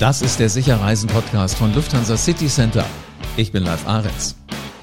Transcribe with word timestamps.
Das 0.00 0.22
ist 0.22 0.40
der 0.40 0.48
Sicherreisen-Podcast 0.48 1.56
von 1.56 1.72
Lufthansa 1.72 2.16
City 2.16 2.48
Center. 2.48 2.84
Ich 3.36 3.52
bin 3.52 3.62
Live 3.62 3.86
Ahrens. 3.86 4.34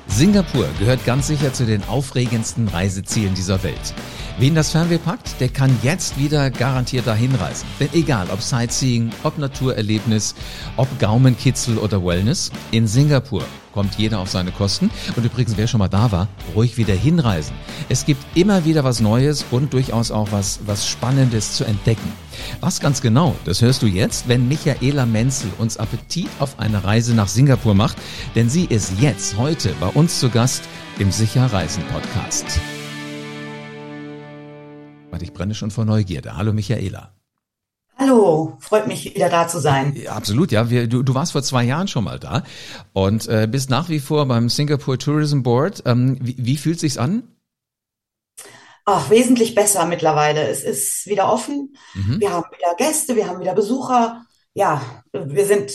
Singapur 0.08 0.66
gehört 0.80 1.06
ganz 1.06 1.28
sicher 1.28 1.52
zu 1.52 1.66
den 1.66 1.84
aufregendsten 1.84 2.70
Reisezielen 2.70 3.36
dieser 3.36 3.62
Welt. 3.62 3.94
Wen 4.40 4.56
das 4.56 4.72
Fernweh 4.72 4.98
packt, 4.98 5.42
der 5.42 5.50
kann 5.50 5.78
jetzt 5.84 6.18
wieder 6.18 6.50
garantiert 6.50 7.08
dahin 7.08 7.36
reisen. 7.36 7.68
Denn 7.82 7.90
egal 7.92 8.28
ob 8.32 8.42
Sightseeing, 8.42 9.12
ob 9.24 9.38
Naturerlebnis, 9.38 10.34
ob 10.78 10.88
Gaumenkitzel 10.98 11.78
oder 11.78 12.04
Wellness, 12.04 12.50
in 12.72 12.88
Singapur 12.88 13.44
kommt 13.74 13.96
jeder 13.96 14.20
auf 14.20 14.30
seine 14.30 14.52
Kosten. 14.52 14.90
Und 15.18 15.26
übrigens, 15.26 15.58
wer 15.58 15.68
schon 15.68 15.80
mal 15.80 15.90
da 15.90 16.14
war, 16.14 16.30
ruhig 16.56 16.78
wieder 16.78 16.94
hinreisen. 16.94 17.54
Es 17.90 18.06
gibt 18.06 18.24
immer 18.36 18.64
wieder 18.64 18.86
was 18.86 19.02
Neues 19.02 19.46
und 19.52 19.74
durchaus 19.74 20.10
auch 20.10 20.32
was, 20.32 20.62
was 20.66 20.88
Spannendes 20.88 21.54
zu 21.54 21.66
entdecken. 21.66 22.12
Was 22.60 22.80
ganz 22.80 23.02
genau, 23.02 23.36
das 23.46 23.62
hörst 23.62 23.82
du 23.82 23.88
jetzt, 23.88 24.28
wenn 24.28 24.48
Michaela 24.48 25.06
Menzel 25.06 25.52
uns 25.58 25.78
Appetit 25.78 26.28
auf 26.40 26.60
eine 26.60 26.84
Reise 26.84 27.14
nach 27.16 27.28
Singapur 27.28 27.74
macht, 27.74 27.98
denn 28.36 28.50
sie 28.50 28.66
ist 28.66 28.94
jetzt 29.00 29.38
heute 29.38 29.74
bei 29.80 29.88
uns 29.88 30.20
zu 30.20 30.30
Gast 30.30 30.64
im 31.00 31.12
Sicher 31.12 31.46
Reisen 31.48 31.84
Podcast. 31.92 32.60
Warte, 35.10 35.26
ich 35.26 35.34
brenne 35.34 35.56
schon 35.56 35.72
vor 35.72 35.86
Neugierde. 35.86 36.38
Hallo 36.38 36.54
Michaela. 36.54 37.12
Hallo, 37.98 38.58
freut 38.60 38.88
mich 38.88 39.14
wieder 39.14 39.30
da 39.30 39.48
zu 39.48 39.60
sein. 39.60 39.96
Ja, 39.96 40.14
absolut, 40.14 40.52
ja. 40.52 40.72
Wir, 40.72 40.88
du, 40.88 41.04
du 41.04 41.14
warst 41.14 41.34
vor 41.34 41.44
zwei 41.44 41.64
Jahren 41.64 41.88
schon 41.88 42.04
mal 42.04 42.18
da 42.18 42.44
und 42.94 43.28
äh, 43.28 43.48
bist 43.50 43.70
nach 43.70 43.90
wie 43.90 44.00
vor 44.00 44.26
beim 44.26 44.50
Singapore 44.50 44.98
Tourism 44.98 45.44
Board. 45.44 45.84
Ähm, 45.86 46.18
wie, 46.20 46.36
wie 46.40 46.58
fühlt 46.58 46.80
sich's 46.80 46.98
an? 46.98 47.24
Ach, 48.86 49.10
wesentlich 49.10 49.56
besser 49.56 49.86
mittlerweile. 49.86 50.48
Es 50.48 50.64
ist 50.64 51.06
wieder 51.08 51.32
offen. 51.32 51.76
Mhm. 51.94 52.20
Wir 52.20 52.32
haben 52.32 52.46
wieder 52.56 52.76
Gäste, 52.78 53.16
wir 53.16 53.28
haben 53.28 53.40
wieder 53.40 53.54
Besucher. 53.54 54.26
Ja, 54.54 54.82
wir 55.14 55.46
sind 55.46 55.72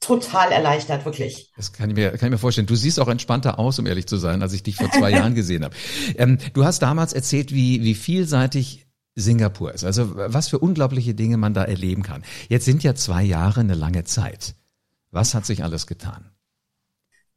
total 0.00 0.50
erleichtert, 0.52 1.04
wirklich. 1.04 1.50
Das 1.56 1.72
kann 1.72 1.90
ich 1.90 1.96
mir, 1.96 2.10
kann 2.12 2.28
ich 2.28 2.32
mir 2.32 2.38
vorstellen. 2.38 2.66
Du 2.66 2.74
siehst 2.74 2.98
auch 3.00 3.08
entspannter 3.08 3.58
aus, 3.58 3.78
um 3.78 3.86
ehrlich 3.86 4.06
zu 4.06 4.16
sein, 4.16 4.42
als 4.42 4.52
ich 4.52 4.62
dich 4.62 4.76
vor 4.76 4.90
zwei 4.90 5.10
Jahren 5.10 5.34
gesehen 5.34 5.64
habe. 5.64 5.74
Ähm, 6.16 6.38
du 6.54 6.64
hast 6.64 6.80
damals 6.80 7.12
erzählt, 7.12 7.52
wie, 7.52 7.82
wie 7.82 7.94
vielseitig 7.94 8.86
Singapur 9.14 9.74
ist. 9.74 9.84
Also 9.84 10.12
was 10.14 10.48
für 10.48 10.58
unglaubliche 10.58 11.14
Dinge 11.14 11.36
man 11.36 11.54
da 11.54 11.64
erleben 11.64 12.02
kann. 12.02 12.24
Jetzt 12.48 12.64
sind 12.64 12.82
ja 12.82 12.94
zwei 12.94 13.22
Jahre 13.22 13.60
eine 13.60 13.74
lange 13.74 14.04
Zeit. 14.04 14.54
Was 15.10 15.34
hat 15.34 15.44
sich 15.44 15.62
alles 15.62 15.86
getan? 15.86 16.30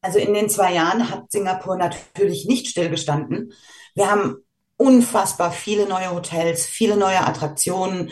Also 0.02 0.20
in 0.20 0.34
den 0.34 0.50
zwei 0.50 0.74
Jahren 0.74 1.10
hat 1.10 1.32
Singapur 1.32 1.78
natürlich 1.78 2.46
nicht 2.46 2.68
stillgestanden. 2.68 3.54
Wir 3.96 4.12
haben 4.12 4.36
unfassbar 4.78 5.52
viele 5.52 5.88
neue 5.88 6.12
Hotels, 6.14 6.66
viele 6.66 6.98
neue 6.98 7.26
Attraktionen. 7.26 8.12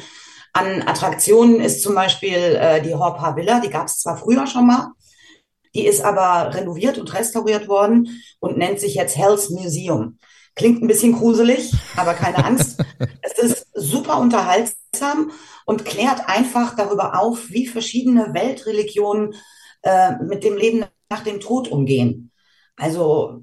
An 0.53 0.81
Attraktionen 0.81 1.61
ist 1.61 1.81
zum 1.81 1.95
Beispiel 1.95 2.37
äh, 2.37 2.81
die 2.81 2.93
Horpa 2.93 3.35
Villa, 3.35 3.59
die 3.59 3.69
gab 3.69 3.87
es 3.87 3.99
zwar 3.99 4.17
früher 4.17 4.47
schon 4.47 4.67
mal, 4.67 4.91
die 5.73 5.85
ist 5.85 6.01
aber 6.01 6.53
renoviert 6.53 6.97
und 6.97 7.13
restauriert 7.13 7.67
worden 7.67 8.21
und 8.39 8.57
nennt 8.57 8.79
sich 8.79 8.95
jetzt 8.95 9.17
Hell's 9.17 9.49
Museum. 9.49 10.19
Klingt 10.55 10.81
ein 10.83 10.87
bisschen 10.87 11.13
gruselig, 11.13 11.71
aber 11.95 12.13
keine 12.13 12.43
Angst. 12.43 12.83
es 13.21 13.39
ist 13.39 13.67
super 13.73 14.19
unterhaltsam 14.19 15.31
und 15.65 15.85
klärt 15.85 16.27
einfach 16.27 16.75
darüber 16.75 17.19
auf, 17.19 17.49
wie 17.49 17.67
verschiedene 17.67 18.33
Weltreligionen 18.33 19.33
äh, 19.83 20.17
mit 20.23 20.43
dem 20.43 20.57
Leben 20.57 20.85
nach 21.09 21.23
dem 21.23 21.39
Tod 21.39 21.69
umgehen. 21.69 22.31
Also 22.75 23.41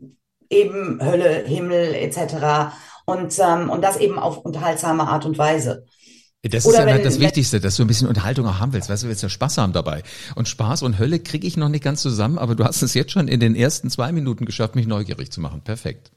eben 0.50 1.00
Hölle, 1.02 1.44
Himmel 1.46 1.94
etc. 1.94 2.74
Und, 3.08 3.38
ähm, 3.38 3.70
und 3.70 3.80
das 3.82 3.96
eben 3.96 4.18
auf 4.18 4.36
unterhaltsame 4.36 5.08
Art 5.08 5.24
und 5.24 5.38
Weise. 5.38 5.86
Das 6.42 6.66
ist 6.66 6.76
ja 6.76 6.84
wenn, 6.84 7.02
das 7.02 7.18
Wichtigste, 7.18 7.58
dass 7.58 7.76
du 7.76 7.84
ein 7.84 7.86
bisschen 7.86 8.06
Unterhaltung 8.06 8.46
auch 8.46 8.58
haben 8.58 8.74
willst. 8.74 8.90
Weißt 8.90 9.02
du, 9.02 9.08
willst 9.08 9.22
ja 9.22 9.30
Spaß 9.30 9.56
haben 9.56 9.72
dabei. 9.72 10.02
Und 10.34 10.46
Spaß 10.46 10.82
und 10.82 10.98
Hölle 10.98 11.18
kriege 11.18 11.46
ich 11.46 11.56
noch 11.56 11.70
nicht 11.70 11.82
ganz 11.82 12.02
zusammen, 12.02 12.36
aber 12.36 12.54
du 12.54 12.64
hast 12.64 12.82
es 12.82 12.92
jetzt 12.92 13.12
schon 13.12 13.26
in 13.26 13.40
den 13.40 13.56
ersten 13.56 13.88
zwei 13.88 14.12
Minuten 14.12 14.44
geschafft, 14.44 14.76
mich 14.76 14.86
neugierig 14.86 15.32
zu 15.32 15.40
machen. 15.40 15.62
Perfekt. 15.62 16.12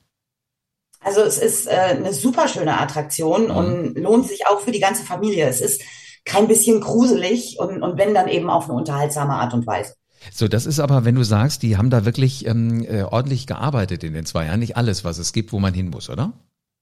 Also 1.00 1.22
es 1.22 1.38
ist 1.38 1.68
äh, 1.68 1.72
eine 1.72 2.12
super 2.12 2.50
schöne 2.50 2.78
Attraktion 2.78 3.46
mhm. 3.46 3.56
und 3.56 3.98
lohnt 3.98 4.28
sich 4.28 4.46
auch 4.48 4.60
für 4.60 4.72
die 4.72 4.82
ganze 4.82 5.06
Familie. 5.06 5.48
Es 5.48 5.62
ist 5.62 5.82
kein 6.26 6.50
bisschen 6.50 6.82
gruselig 6.82 7.58
und, 7.58 7.82
und 7.84 7.98
wenn 7.98 8.14
dann 8.14 8.28
eben 8.28 8.50
auf 8.50 8.66
eine 8.66 8.74
unterhaltsame 8.74 9.36
Art 9.36 9.54
und 9.54 9.66
Weise. 9.66 9.94
So, 10.34 10.50
das 10.50 10.66
ist 10.66 10.82
aber, 10.82 11.06
wenn 11.06 11.16
du 11.16 11.24
sagst, 11.24 11.64
die 11.64 11.78
haben 11.78 11.90
da 11.90 12.04
wirklich 12.04 12.46
ähm, 12.48 12.84
äh, 12.84 13.04
ordentlich 13.04 13.48
gearbeitet 13.48 14.04
in 14.04 14.14
den 14.14 14.26
zwei 14.26 14.48
Jahren, 14.48 14.60
nicht 14.60 14.76
alles, 14.76 15.06
was 15.06 15.20
es 15.20 15.32
gibt, 15.32 15.54
wo 15.54 15.60
man 15.60 15.74
hin 15.74 15.90
muss, 15.90 16.10
oder? 16.10 16.34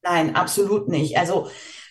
Nein, 0.10 0.36
absolut 0.36 0.88
nicht. 0.88 1.18
Also 1.18 1.50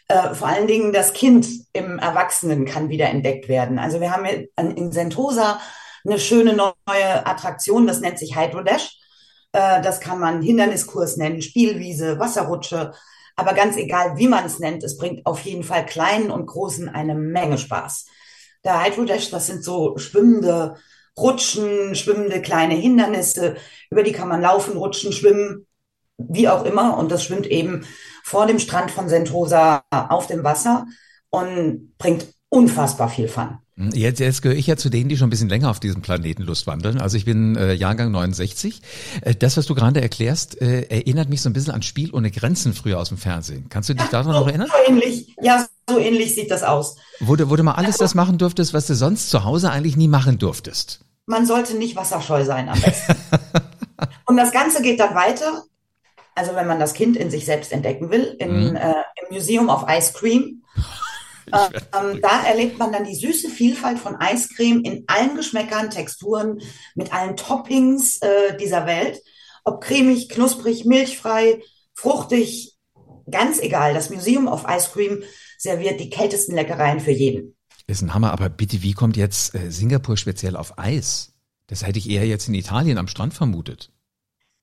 äh, 0.09 0.35
vor 0.35 0.49
allen 0.49 0.67
Dingen 0.67 0.93
das 0.93 1.13
Kind 1.13 1.47
im 1.73 2.01
Erwachsenen 2.01 2.65
kann 2.65 2.89
wieder 2.89 3.07
entdeckt 3.07 3.49
werden. 3.49 3.79
Also 3.79 4.01
wir 4.01 4.11
haben 4.11 4.25
in 4.57 4.91
Sentosa 4.91 5.61
eine 6.05 6.19
schöne 6.19 6.55
neue 6.55 7.27
Attraktion, 7.27 7.87
das 7.87 8.01
nennt 8.01 8.19
sich 8.19 8.37
Hydro 8.37 8.63
Dash. 8.63 8.99
Äh, 9.53 9.83
das 9.83 10.01
kann 10.01 10.19
man 10.19 10.43
Hinderniskurs 10.43 11.17
nennen, 11.17 11.43
Spielwiese, 11.43 12.19
Wasserrutsche. 12.19 12.93
Aber 13.37 13.55
ganz 13.55 13.77
egal, 13.77 14.17
wie 14.17 14.27
man 14.27 14.45
es 14.45 14.59
nennt, 14.59 14.83
es 14.83 14.99
bringt 14.99 15.25
auf 15.25 15.43
jeden 15.43 15.63
Fall 15.63 15.87
Kleinen 15.87 16.33
und 16.33 16.47
Großen 16.47 16.89
eine 16.89 17.15
Menge 17.15 17.57
Spaß. 17.57 18.07
Der 18.65 18.85
Hydro 18.85 19.05
Dash, 19.05 19.31
das 19.31 19.47
sind 19.47 19.63
so 19.63 19.97
schwimmende 19.97 20.75
Rutschen, 21.17 21.95
schwimmende 21.95 22.43
kleine 22.43 22.75
Hindernisse, 22.75 23.57
über 23.91 24.03
die 24.03 24.13
kann 24.13 24.29
man 24.29 24.43
laufen, 24.43 24.77
rutschen, 24.77 25.13
schwimmen, 25.13 25.68
wie 26.19 26.49
auch 26.49 26.65
immer. 26.65 26.97
Und 26.99 27.11
das 27.11 27.25
schwimmt 27.25 27.47
eben 27.47 27.87
vor 28.25 28.47
dem 28.47 28.59
Strand 28.59 28.91
von 28.91 29.09
Sentosa 29.09 29.83
auf 29.91 30.27
dem 30.27 30.45
Wasser 30.45 30.87
und 31.31 31.97
bringt 31.99 32.27
unfassbar 32.51 33.09
viel 33.09 33.29
Fun. 33.29 33.59
Hm, 33.77 33.91
jetzt, 33.95 34.19
jetzt 34.19 34.43
gehöre 34.43 34.57
ich 34.57 34.67
ja 34.67 34.77
zu 34.77 34.89
denen, 34.89 35.09
die 35.09 35.17
schon 35.17 35.29
ein 35.29 35.31
bisschen 35.31 35.49
länger 35.49 35.71
auf 35.71 35.81
diesem 35.81 36.03
Planeten 36.03 36.43
Lust 36.43 36.67
wandeln. 36.67 37.01
Also 37.01 37.17
ich 37.17 37.25
bin 37.25 37.57
äh, 37.57 37.75
Jahrgang 37.75 38.11
69. 38.11 38.83
Äh, 39.23 39.35
das, 39.37 39.57
was 39.57 39.67
du 39.67 39.75
gerade 39.75 40.01
erklärst, 40.01 40.61
äh, 40.61 40.83
erinnert 40.89 41.29
mich 41.29 41.43
so 41.43 41.49
ein 41.49 41.53
bisschen 41.53 41.73
an 41.73 41.83
Spiel 41.83 42.13
ohne 42.13 42.31
Grenzen 42.31 42.75
früher 42.75 42.99
aus 42.99 43.09
dem 43.09 43.19
Fernsehen. 43.19 43.67
Kannst 43.69 43.89
du 43.89 43.95
dich 43.95 44.09
daran 44.09 44.33
so, 44.33 44.41
noch 44.41 44.49
erinnern? 44.49 44.69
So 44.69 44.93
ähnlich, 44.93 45.37
ja, 45.41 45.67
so 45.89 45.99
ähnlich 45.99 46.35
sieht 46.35 46.51
das 46.51 46.65
aus. 46.65 46.97
Wo 47.21 47.37
du, 47.37 47.49
wo 47.51 47.57
du 47.57 47.63
mal 47.63 47.73
alles 47.73 47.95
also, 47.95 48.05
das 48.05 48.15
machen 48.15 48.39
durftest, 48.39 48.75
was 48.75 48.87
du 48.87 48.95
sonst 48.95 49.31
zu 49.31 49.45
Hause 49.45 49.71
eigentlich 49.71 49.97
nie 49.97 50.09
machen 50.09 50.39
durftest. 50.39 51.05
Man 51.27 51.47
sollte 51.47 51.77
nicht 51.77 51.95
wasserscheu 51.95 52.45
sein 52.45 52.69
am 52.69 52.81
besten. 52.81 53.15
Und 54.27 54.37
das 54.37 54.51
Ganze 54.51 54.83
geht 54.83 54.99
dann 54.99 55.15
weiter. 55.15 55.65
Also 56.39 56.55
wenn 56.55 56.69
man 56.69 56.79
das 56.79 56.95
Kind 56.95 57.17
in 57.17 57.31
sich 57.31 57.45
selbst 57.45 57.73
entdecken 57.73 58.11
will, 58.11 58.37
in, 58.39 58.71
mhm. 58.71 58.77
äh, 58.77 58.95
im 59.21 59.35
Museum 59.35 59.69
of 59.69 59.87
Ice 59.89 60.13
Cream 60.13 60.63
ähm, 61.53 62.21
da 62.23 62.45
erlebt 62.47 62.79
man 62.79 62.93
dann 62.93 63.05
die 63.05 63.17
süße 63.17 63.49
Vielfalt 63.49 63.99
von 63.99 64.15
Eiscreme 64.17 64.83
in 64.85 65.03
allen 65.09 65.35
Geschmäckern, 65.35 65.91
Texturen, 65.91 66.61
mit 66.95 67.13
allen 67.13 67.37
Toppings 67.37 68.19
äh, 68.19 68.57
dieser 68.57 68.87
Welt. 68.87 69.21
Ob 69.65 69.83
cremig, 69.83 70.29
knusprig, 70.29 70.85
milchfrei, 70.85 71.61
fruchtig, 71.93 72.77
ganz 73.29 73.59
egal. 73.59 73.95
Das 73.95 74.11
Museum 74.11 74.47
of 74.47 74.65
Ice 74.69 74.91
Cream 74.93 75.25
serviert 75.59 75.99
die 75.99 76.11
kältesten 76.11 76.55
Leckereien 76.55 77.01
für 77.01 77.11
jeden. 77.11 77.57
Ist 77.89 78.03
ein 78.03 78.15
Hammer, 78.15 78.33
aber 78.33 78.49
bitte, 78.49 78.83
wie 78.83 78.93
kommt 78.93 79.17
jetzt 79.17 79.57
äh, 79.57 79.73
Singapur 79.73 80.17
speziell 80.17 80.57
auf 80.57 80.79
Eis? 80.79 81.33
Das 81.67 81.85
hätte 81.85 81.99
ich 81.99 82.09
eher 82.09 82.27
jetzt 82.27 82.47
in 82.47 82.55
Italien 82.55 82.97
am 82.97 83.09
Strand 83.09 83.35
vermutet. 83.35 83.91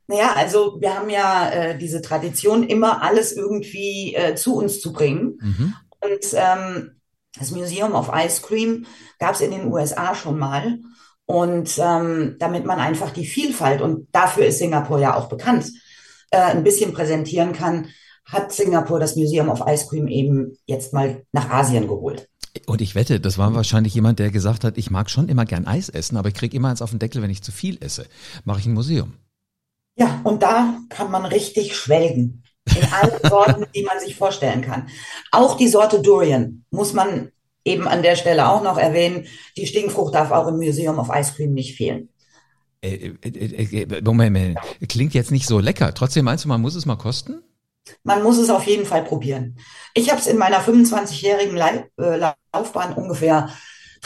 Naja, 0.07 0.33
also 0.35 0.77
wir 0.79 0.95
haben 0.95 1.09
ja 1.09 1.49
äh, 1.49 1.77
diese 1.77 2.01
Tradition, 2.01 2.63
immer 2.63 3.01
alles 3.01 3.31
irgendwie 3.33 4.16
äh, 4.16 4.35
zu 4.35 4.55
uns 4.55 4.79
zu 4.79 4.93
bringen. 4.93 5.39
Mhm. 5.41 5.73
Und 6.01 6.33
ähm, 6.33 6.91
das 7.38 7.51
Museum 7.51 7.93
of 7.93 8.11
Ice 8.13 8.41
Cream 8.41 8.85
gab 9.19 9.35
es 9.35 9.41
in 9.41 9.51
den 9.51 9.71
USA 9.71 10.15
schon 10.15 10.38
mal. 10.38 10.79
Und 11.25 11.79
ähm, 11.79 12.35
damit 12.39 12.65
man 12.65 12.79
einfach 12.79 13.09
die 13.09 13.25
Vielfalt, 13.25 13.81
und 13.81 14.07
dafür 14.11 14.45
ist 14.45 14.59
Singapur 14.59 14.99
ja 14.99 15.15
auch 15.15 15.27
bekannt, 15.27 15.71
äh, 16.29 16.38
ein 16.38 16.63
bisschen 16.63 16.94
präsentieren 16.94 17.53
kann, 17.53 17.88
hat 18.25 18.51
Singapur 18.51 18.99
das 18.99 19.15
Museum 19.15 19.49
of 19.49 19.63
Ice 19.67 19.88
Cream 19.88 20.07
eben 20.07 20.57
jetzt 20.65 20.94
mal 20.94 21.23
nach 21.31 21.49
Asien 21.49 21.88
geholt. 21.88 22.30
Und 22.68 22.81
ich 22.81 22.95
wette, 22.95 23.19
das 23.19 23.38
war 23.38 23.53
wahrscheinlich 23.53 23.94
jemand, 23.94 24.19
der 24.19 24.31
gesagt 24.31 24.63
hat, 24.63 24.77
ich 24.77 24.89
mag 24.89 25.09
schon 25.09 25.30
immer 25.30 25.45
gern 25.45 25.68
Eis 25.68 25.89
essen, 25.89 26.18
aber 26.18 26.30
ich 26.30 26.35
kriege 26.35 26.56
immer 26.56 26.69
eins 26.69 26.81
auf 26.81 26.91
den 26.91 27.00
Deckel, 27.00 27.21
wenn 27.21 27.30
ich 27.30 27.44
zu 27.44 27.51
viel 27.51 27.77
esse. 27.83 28.06
Mache 28.44 28.59
ich 28.59 28.65
ein 28.65 28.74
Museum. 28.74 29.13
Ja, 29.95 30.21
und 30.24 30.44
da 30.44 30.80
kann 30.89 31.12
man 31.12 31.25
richtig 31.25 31.75
schwelgen. 31.75 32.44
In 32.75 32.83
allen 32.92 33.19
Sorten, 33.30 33.65
die 33.74 33.83
man 33.83 34.00
sich 34.00 34.15
vorstellen 34.15 34.62
kann. 34.62 34.89
Auch 35.31 35.57
die 35.57 35.68
Sorte 35.68 36.01
Durian 36.01 36.65
muss 36.71 36.94
man 36.94 37.31
eben 37.63 37.88
an 37.88 38.03
der 38.03 38.15
Stelle 38.15 38.47
auch 38.47 38.63
noch 38.63 38.77
erwähnen. 38.77 39.25
Die 39.57 39.68
Stinkfrucht 39.68 40.13
darf 40.15 40.31
auch 40.31 40.47
im 40.47 40.57
Museum 40.57 41.00
of 41.00 41.09
Ice 41.13 41.33
Cream 41.36 41.53
nicht 41.53 41.75
fehlen. 41.75 42.09
Äh, 42.81 43.13
äh, 43.24 43.83
äh, 43.83 44.01
Moment, 44.01 44.33
Moment, 44.33 44.59
klingt 44.88 45.13
jetzt 45.13 45.31
nicht 45.31 45.47
so 45.47 45.59
lecker. 45.59 45.94
Trotzdem 45.94 46.25
meinst 46.25 46.45
du, 46.45 46.50
man 46.50 46.62
muss 46.62 46.75
es 46.75 46.86
mal 46.86 46.97
kosten? 46.97 47.42
Man 48.03 48.24
muss 48.24 48.38
es 48.38 48.50
auf 48.50 48.65
jeden 48.65 48.86
Fall 48.86 49.03
probieren. 49.03 49.57
Ich 49.94 50.09
habe 50.09 50.19
es 50.19 50.27
in 50.27 50.38
meiner 50.38 50.62
25-jährigen 50.62 51.57
Laufbahn 51.97 52.94
ungefähr 52.94 53.50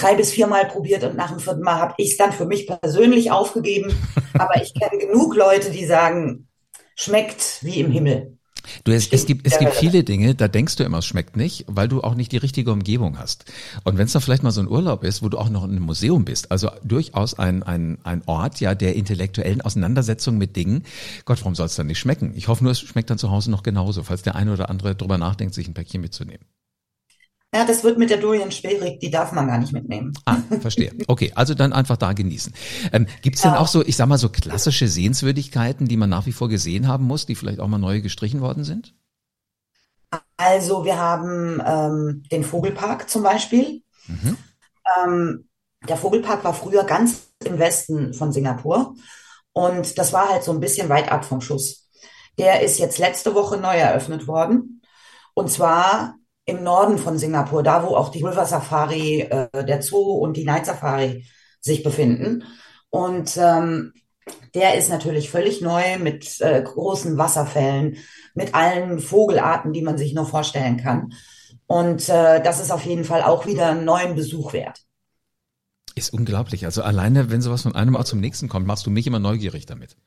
drei 0.02 0.16
bis 0.16 0.32
viermal 0.32 0.66
probiert 0.66 1.04
und 1.04 1.16
nach 1.16 1.32
dem 1.32 1.40
vierten 1.40 1.62
Mal 1.62 1.80
habe 1.80 1.94
ich 1.98 2.12
es 2.12 2.18
dann 2.18 2.32
für 2.32 2.46
mich 2.46 2.68
persönlich 2.68 3.32
aufgegeben. 3.32 3.94
Aber 4.34 4.62
ich 4.62 4.74
kenne 4.74 5.00
genug 5.00 5.36
Leute, 5.36 5.72
die 5.72 5.86
sagen, 5.86 6.48
schmeckt 6.96 7.60
wie 7.62 7.80
im 7.80 7.92
Himmel. 7.92 8.40
Du, 8.84 8.92
es, 8.92 9.08
es 9.12 9.26
gibt, 9.26 9.48
es 9.48 9.58
gibt 9.58 9.74
viele 9.74 10.04
Dinge, 10.04 10.36
da 10.36 10.48
denkst 10.48 10.76
du 10.76 10.84
immer, 10.84 11.00
es 11.00 11.06
schmeckt 11.06 11.38
nicht, 11.38 11.66
weil 11.68 11.88
du 11.88 12.02
auch 12.02 12.16
nicht 12.16 12.32
die 12.32 12.38
richtige 12.38 12.72
Umgebung 12.72 13.18
hast. 13.18 13.46
Und 13.84 13.98
wenn 13.98 14.06
es 14.06 14.14
dann 14.14 14.22
vielleicht 14.22 14.44
mal 14.44 14.52
so 14.52 14.62
ein 14.62 14.68
Urlaub 14.68 15.04
ist, 15.04 15.24
wo 15.24 15.30
du 15.30 15.38
auch 15.38 15.50
noch 15.50 15.64
in 15.64 15.72
einem 15.72 15.84
Museum 15.84 16.26
bist, 16.26 16.52
also 16.52 16.70
durchaus 16.84 17.40
ein, 17.40 17.64
ein, 17.64 17.98
ein 18.04 18.22
Ort 18.26 18.60
ja 18.60 18.76
der 18.76 18.96
intellektuellen 18.96 19.62
Auseinandersetzung 19.62 20.38
mit 20.38 20.56
Dingen, 20.56 20.84
Gott, 21.26 21.40
warum 21.40 21.56
soll 21.56 21.68
es 21.68 21.76
dann 21.76 21.88
nicht 21.88 22.00
schmecken? 22.00 22.34
Ich 22.36 22.48
hoffe 22.48 22.64
nur, 22.64 22.72
es 22.72 22.80
schmeckt 22.80 23.10
dann 23.10 23.18
zu 23.18 23.32
Hause 23.32 23.50
noch 23.50 23.64
genauso, 23.64 24.04
falls 24.04 24.22
der 24.22 24.36
eine 24.36 24.54
oder 24.54 24.70
andere 24.70 24.96
drüber 24.96 25.18
nachdenkt, 25.18 25.54
sich 25.56 25.68
ein 25.68 25.74
Päckchen 25.74 26.02
mitzunehmen. 26.02 26.46
Ja, 27.54 27.66
das 27.66 27.84
wird 27.84 27.98
mit 27.98 28.12
der 28.12 28.18
Durian 28.18 28.52
schwierig, 28.52 29.00
die 29.00 29.10
darf 29.10 29.32
man 29.32 29.48
gar 29.48 29.58
nicht 29.58 29.74
mitnehmen. 29.74 30.14
Ah, 30.26 30.38
verstehe. 30.62 30.94
Okay, 31.08 31.32
also 31.34 31.56
dann 31.56 31.74
einfach 31.74 31.98
da 31.98 32.14
genießen. 32.14 32.54
Ähm, 32.94 33.08
Gibt 33.24 33.38
es 33.38 33.42
denn 33.42 33.54
auch 33.54 33.68
so, 33.68 33.84
ich 33.84 33.96
sag 33.96 34.08
mal, 34.08 34.20
so 34.20 34.30
klassische 34.30 34.88
Sehenswürdigkeiten, 34.88 35.88
die 35.88 35.98
man 35.98 36.12
nach 36.12 36.28
wie 36.28 36.32
vor 36.32 36.48
gesehen 36.48 36.88
haben 36.88 37.06
muss, 37.06 37.26
die 37.26 37.34
vielleicht 37.34 37.60
auch 37.60 37.68
mal 37.68 37.80
neu 37.80 38.02
gestrichen 38.02 38.42
worden 38.42 38.64
sind? 38.64 38.94
Also 40.38 40.86
wir 40.86 40.98
haben 40.98 41.62
ähm, 41.66 42.24
den 42.32 42.44
Vogelpark 42.44 43.10
zum 43.10 43.24
Beispiel. 43.24 43.82
Mhm. 44.08 44.38
Ähm, 44.98 45.50
der 45.88 45.98
Vogelpark 45.98 46.44
war 46.44 46.54
früher 46.54 46.84
ganz 46.84 47.32
im 47.44 47.58
Westen 47.58 48.14
von 48.14 48.32
Singapur 48.32 48.96
und 49.54 49.98
das 49.98 50.14
war 50.14 50.30
halt 50.30 50.44
so 50.44 50.52
ein 50.52 50.60
bisschen 50.60 50.90
weit 50.90 51.12
ab 51.12 51.26
vom 51.26 51.42
Schuss. 51.42 51.90
Der 52.38 52.62
ist 52.62 52.80
jetzt 52.80 53.00
letzte 53.00 53.34
Woche 53.34 53.58
neu 53.58 53.76
eröffnet 53.76 54.28
worden 54.28 54.82
und 55.34 55.52
zwar 55.52 56.16
im 56.50 56.64
Norden 56.64 56.98
von 56.98 57.18
Singapur, 57.18 57.64
da 57.64 57.84
wo 57.84 57.96
auch 57.96 58.10
die 58.10 58.24
River 58.24 58.46
Safari, 58.46 59.22
äh, 59.22 59.64
der 59.64 59.82
Zoo 59.82 60.14
und 60.14 60.38
die 60.38 60.46
Night 60.46 60.66
Safari 60.66 61.26
sich 61.62 61.84
befinden. 61.84 62.44
Und 62.90 63.38
ähm, 63.38 63.94
der 64.54 64.76
ist 64.76 64.90
natürlich 64.90 65.30
völlig 65.30 65.62
neu 65.62 65.98
mit 66.00 66.40
äh, 66.42 66.62
großen 66.62 67.18
Wasserfällen, 67.18 67.98
mit 68.34 68.56
allen 68.56 69.00
Vogelarten, 69.00 69.74
die 69.74 69.82
man 69.82 69.98
sich 69.98 70.14
nur 70.14 70.26
vorstellen 70.26 70.78
kann. 70.78 71.14
Und 71.68 72.10
äh, 72.10 72.42
das 72.42 72.60
ist 72.60 72.72
auf 72.72 72.86
jeden 72.86 73.04
Fall 73.04 73.22
auch 73.22 73.46
wieder 73.46 73.70
einen 73.70 73.86
neuen 73.86 74.16
Besuch 74.16 74.54
wert. 74.54 74.82
Ist 75.96 76.14
unglaublich. 76.14 76.66
Also 76.66 76.82
alleine, 76.82 77.30
wenn 77.30 77.42
sowas 77.42 77.64
von 77.64 77.76
einem 77.76 77.96
Ort 77.96 78.08
zum 78.08 78.20
nächsten 78.20 78.50
kommt, 78.50 78.66
machst 78.66 78.86
du 78.86 78.90
mich 78.90 79.06
immer 79.06 79.20
neugierig 79.20 79.66
damit. 79.66 79.98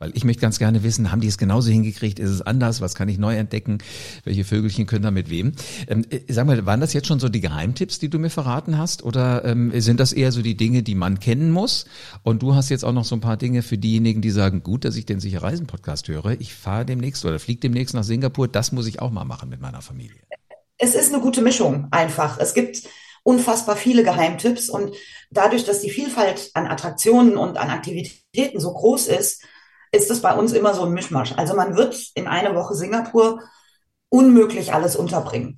Weil 0.00 0.10
ich 0.14 0.24
möchte 0.24 0.42
ganz 0.42 0.58
gerne 0.58 0.82
wissen, 0.82 1.12
haben 1.12 1.20
die 1.20 1.28
es 1.28 1.38
genauso 1.38 1.70
hingekriegt? 1.70 2.18
Ist 2.18 2.30
es 2.30 2.42
anders? 2.42 2.80
Was 2.80 2.96
kann 2.96 3.08
ich 3.08 3.16
neu 3.16 3.36
entdecken? 3.36 3.78
Welche 4.24 4.44
Vögelchen 4.44 4.86
können 4.86 5.04
da 5.04 5.12
mit 5.12 5.30
wem? 5.30 5.52
Ähm, 5.86 6.04
äh, 6.10 6.20
sag 6.32 6.46
mal, 6.46 6.66
waren 6.66 6.80
das 6.80 6.92
jetzt 6.94 7.06
schon 7.06 7.20
so 7.20 7.28
die 7.28 7.40
Geheimtipps, 7.40 8.00
die 8.00 8.08
du 8.08 8.18
mir 8.18 8.30
verraten 8.30 8.76
hast? 8.76 9.04
Oder 9.04 9.44
ähm, 9.44 9.72
sind 9.80 10.00
das 10.00 10.12
eher 10.12 10.32
so 10.32 10.42
die 10.42 10.56
Dinge, 10.56 10.82
die 10.82 10.96
man 10.96 11.20
kennen 11.20 11.52
muss? 11.52 11.84
Und 12.24 12.42
du 12.42 12.56
hast 12.56 12.70
jetzt 12.70 12.84
auch 12.84 12.92
noch 12.92 13.04
so 13.04 13.14
ein 13.14 13.20
paar 13.20 13.36
Dinge 13.36 13.62
für 13.62 13.78
diejenigen, 13.78 14.20
die 14.20 14.30
sagen, 14.30 14.64
gut, 14.64 14.84
dass 14.84 14.96
ich 14.96 15.06
den 15.06 15.20
Sicher 15.20 15.42
Reisen 15.42 15.68
Podcast 15.68 16.08
höre. 16.08 16.40
Ich 16.40 16.54
fahre 16.54 16.84
demnächst 16.84 17.24
oder 17.24 17.38
fliege 17.38 17.60
demnächst 17.60 17.94
nach 17.94 18.04
Singapur. 18.04 18.48
Das 18.48 18.72
muss 18.72 18.88
ich 18.88 19.00
auch 19.00 19.12
mal 19.12 19.24
machen 19.24 19.48
mit 19.48 19.60
meiner 19.60 19.80
Familie. 19.80 20.18
Es 20.76 20.96
ist 20.96 21.12
eine 21.12 21.22
gute 21.22 21.40
Mischung 21.40 21.86
einfach. 21.92 22.38
Es 22.40 22.52
gibt 22.52 22.82
unfassbar 23.22 23.76
viele 23.76 24.02
Geheimtipps 24.02 24.68
und 24.68 24.94
dadurch, 25.30 25.64
dass 25.64 25.80
die 25.80 25.90
Vielfalt 25.90 26.50
an 26.54 26.66
Attraktionen 26.66 27.36
und 27.36 27.58
an 27.58 27.70
Aktivitäten 27.70 28.58
so 28.58 28.72
groß 28.72 29.06
ist, 29.06 29.42
ist 29.94 30.10
es 30.10 30.20
bei 30.20 30.34
uns 30.34 30.52
immer 30.52 30.74
so 30.74 30.84
ein 30.84 30.92
Mischmasch. 30.92 31.32
Also 31.36 31.54
man 31.54 31.76
wird 31.76 32.10
in 32.14 32.26
einer 32.26 32.54
Woche 32.54 32.74
Singapur 32.74 33.40
unmöglich 34.08 34.72
alles 34.72 34.96
unterbringen. 34.96 35.56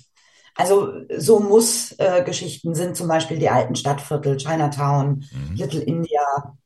Also 0.55 0.93
so 1.17 1.41
Muss-Geschichten 1.41 2.73
äh, 2.73 2.75
sind 2.75 2.97
zum 2.97 3.09
Beispiel 3.09 3.39
die 3.39 3.51
alten 3.51 3.77
Stadtviertel, 3.77 4.37
Chinatown, 4.37 5.25
mhm. 5.31 5.55
Little 5.55 5.83
India, 5.83 6.57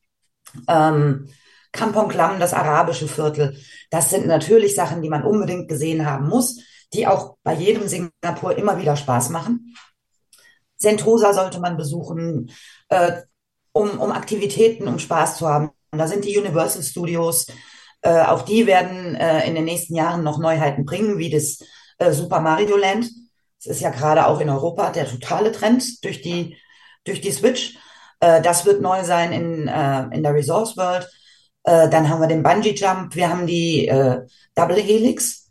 ähm, 0.68 1.28
Kampong 1.72 2.08
Klam, 2.08 2.38
das 2.40 2.54
arabische 2.54 3.08
Viertel. 3.08 3.56
Das 3.90 4.10
sind 4.10 4.26
natürlich 4.26 4.74
Sachen, 4.74 5.02
die 5.02 5.08
man 5.08 5.24
unbedingt 5.24 5.68
gesehen 5.68 6.06
haben 6.06 6.28
muss, 6.28 6.60
die 6.92 7.06
auch 7.06 7.36
bei 7.42 7.54
jedem 7.54 7.88
Singapur 7.88 8.56
immer 8.56 8.78
wieder 8.80 8.96
Spaß 8.96 9.30
machen. 9.30 9.74
Sentosa 10.76 11.32
sollte 11.32 11.60
man 11.60 11.76
besuchen, 11.76 12.50
äh, 12.88 13.22
um, 13.72 14.00
um 14.00 14.10
Aktivitäten, 14.10 14.88
um 14.88 14.98
Spaß 14.98 15.36
zu 15.36 15.48
haben. 15.48 15.70
Und 15.90 15.98
da 15.98 16.06
sind 16.06 16.24
die 16.24 16.38
Universal 16.38 16.82
Studios. 16.82 17.46
Äh, 18.02 18.22
auch 18.22 18.42
die 18.42 18.66
werden 18.66 19.14
äh, 19.16 19.46
in 19.46 19.54
den 19.54 19.64
nächsten 19.64 19.94
Jahren 19.94 20.22
noch 20.22 20.38
Neuheiten 20.38 20.84
bringen, 20.84 21.18
wie 21.18 21.30
das 21.30 21.58
äh, 21.98 22.12
Super 22.12 22.40
Mario 22.40 22.76
Land. 22.76 23.10
Das 23.62 23.76
ist 23.76 23.82
ja 23.82 23.90
gerade 23.90 24.26
auch 24.26 24.40
in 24.40 24.48
Europa 24.48 24.90
der 24.90 25.08
totale 25.08 25.52
Trend 25.52 26.04
durch 26.04 26.22
die, 26.22 26.56
durch 27.04 27.20
die 27.20 27.32
Switch. 27.32 27.76
Äh, 28.20 28.40
das 28.42 28.64
wird 28.64 28.80
neu 28.80 29.04
sein 29.04 29.32
in, 29.32 29.68
äh, 29.68 30.04
in 30.12 30.22
der 30.22 30.34
Resource 30.34 30.76
World. 30.76 31.08
Äh, 31.64 31.88
dann 31.88 32.08
haben 32.08 32.20
wir 32.20 32.28
den 32.28 32.42
Bungee 32.42 32.74
Jump. 32.74 33.14
Wir 33.14 33.28
haben 33.28 33.46
die 33.46 33.90
Double 34.54 34.80
Helix, 34.80 35.50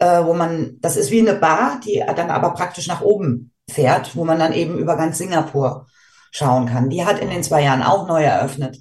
wo 0.00 0.32
man, 0.32 0.76
das 0.80 0.96
ist 0.96 1.10
wie 1.10 1.20
eine 1.20 1.34
Bar, 1.34 1.80
die 1.84 2.02
dann 2.14 2.30
aber 2.30 2.50
praktisch 2.50 2.86
nach 2.86 3.00
oben 3.00 3.52
fährt, 3.68 4.14
wo 4.14 4.24
man 4.24 4.38
dann 4.38 4.52
eben 4.52 4.78
über 4.78 4.96
ganz 4.96 5.18
Singapur 5.18 5.86
schauen 6.30 6.66
kann. 6.66 6.88
Die 6.88 7.04
hat 7.04 7.18
in 7.18 7.30
den 7.30 7.42
zwei 7.42 7.62
Jahren 7.62 7.82
auch 7.82 8.06
neu 8.06 8.22
eröffnet. 8.22 8.76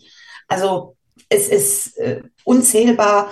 Also 0.48 0.96
es 1.30 1.48
ist 1.48 1.98
äh, 1.98 2.22
unzählbar, 2.44 3.30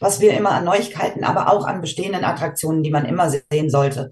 was 0.00 0.20
wir 0.20 0.36
immer 0.36 0.50
an 0.50 0.64
Neuigkeiten, 0.64 1.24
aber 1.24 1.52
auch 1.52 1.64
an 1.64 1.80
bestehenden 1.80 2.24
Attraktionen, 2.24 2.82
die 2.82 2.90
man 2.90 3.04
immer 3.04 3.30
sehen 3.30 3.70
sollte, 3.70 4.10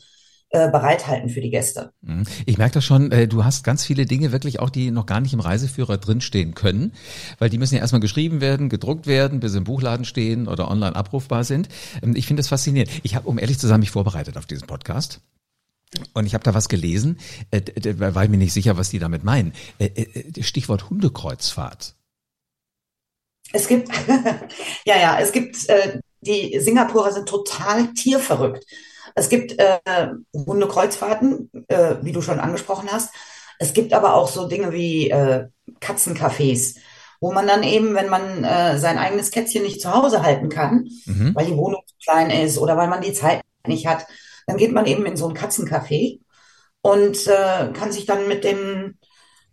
äh, 0.52 0.68
bereithalten 0.68 1.28
für 1.28 1.40
die 1.40 1.50
Gäste. 1.50 1.92
Mhm. 2.00 2.24
Ich 2.44 2.58
merke 2.58 2.74
das 2.74 2.84
schon, 2.84 3.12
äh, 3.12 3.28
du 3.28 3.44
hast 3.44 3.62
ganz 3.62 3.84
viele 3.84 4.04
Dinge 4.04 4.32
wirklich 4.32 4.58
auch, 4.58 4.70
die 4.70 4.90
noch 4.90 5.06
gar 5.06 5.20
nicht 5.20 5.32
im 5.32 5.38
Reiseführer 5.38 5.96
drinstehen 5.96 6.54
können, 6.54 6.92
weil 7.38 7.50
die 7.50 7.58
müssen 7.58 7.76
ja 7.76 7.80
erstmal 7.80 8.00
geschrieben 8.00 8.40
werden, 8.40 8.68
gedruckt 8.68 9.06
werden, 9.06 9.38
bis 9.38 9.54
im 9.54 9.62
Buchladen 9.62 10.04
stehen 10.04 10.48
oder 10.48 10.68
online 10.68 10.96
abrufbar 10.96 11.44
sind. 11.44 11.68
Ähm, 12.02 12.16
ich 12.16 12.26
finde 12.26 12.40
das 12.40 12.48
faszinierend. 12.48 12.90
Ich 13.04 13.14
habe, 13.14 13.28
um 13.28 13.38
ehrlich 13.38 13.60
zu 13.60 13.68
sein, 13.68 13.78
mich 13.78 13.92
vorbereitet 13.92 14.36
auf 14.36 14.46
diesen 14.46 14.66
Podcast. 14.66 15.20
Und 16.14 16.26
ich 16.26 16.34
habe 16.34 16.42
da 16.42 16.52
was 16.52 16.68
gelesen, 16.68 17.18
äh, 17.52 17.60
da 17.60 18.14
war 18.16 18.24
ich 18.24 18.30
mir 18.30 18.36
nicht 18.36 18.52
sicher, 18.52 18.76
was 18.76 18.90
die 18.90 18.98
damit 18.98 19.22
meinen. 19.22 19.52
Stichwort 20.40 20.90
Hundekreuzfahrt. 20.90 21.94
Es 23.52 23.66
gibt, 23.68 23.88
ja, 24.84 24.96
ja, 24.96 25.18
es 25.20 25.32
gibt, 25.32 25.68
äh, 25.68 26.00
die 26.20 26.58
Singapurer 26.60 27.12
sind 27.12 27.28
total 27.28 27.92
tierverrückt. 27.94 28.64
Es 29.14 29.28
gibt 29.28 29.58
äh, 29.58 29.78
Hundekreuzfahrten, 30.34 31.50
äh, 31.68 31.96
wie 32.02 32.12
du 32.12 32.22
schon 32.22 32.40
angesprochen 32.40 32.88
hast. 32.92 33.12
Es 33.58 33.72
gibt 33.72 33.92
aber 33.92 34.14
auch 34.14 34.28
so 34.28 34.48
Dinge 34.48 34.72
wie 34.72 35.10
äh, 35.10 35.48
Katzencafés, 35.80 36.76
wo 37.20 37.32
man 37.32 37.46
dann 37.46 37.62
eben, 37.62 37.94
wenn 37.94 38.08
man 38.08 38.44
äh, 38.44 38.78
sein 38.78 38.98
eigenes 38.98 39.30
Kätzchen 39.30 39.62
nicht 39.62 39.80
zu 39.80 39.92
Hause 39.92 40.22
halten 40.22 40.48
kann, 40.48 40.88
mhm. 41.04 41.34
weil 41.34 41.46
die 41.46 41.56
Wohnung 41.56 41.82
zu 41.86 41.94
klein 42.02 42.30
ist 42.30 42.58
oder 42.58 42.76
weil 42.76 42.88
man 42.88 43.02
die 43.02 43.12
Zeit 43.12 43.42
nicht 43.66 43.86
hat, 43.86 44.06
dann 44.46 44.56
geht 44.56 44.72
man 44.72 44.86
eben 44.86 45.04
in 45.04 45.16
so 45.16 45.28
ein 45.28 45.36
Katzencafé 45.36 46.20
und 46.82 47.26
äh, 47.26 47.70
kann 47.72 47.92
sich 47.92 48.06
dann 48.06 48.28
mit 48.28 48.44
den 48.44 48.98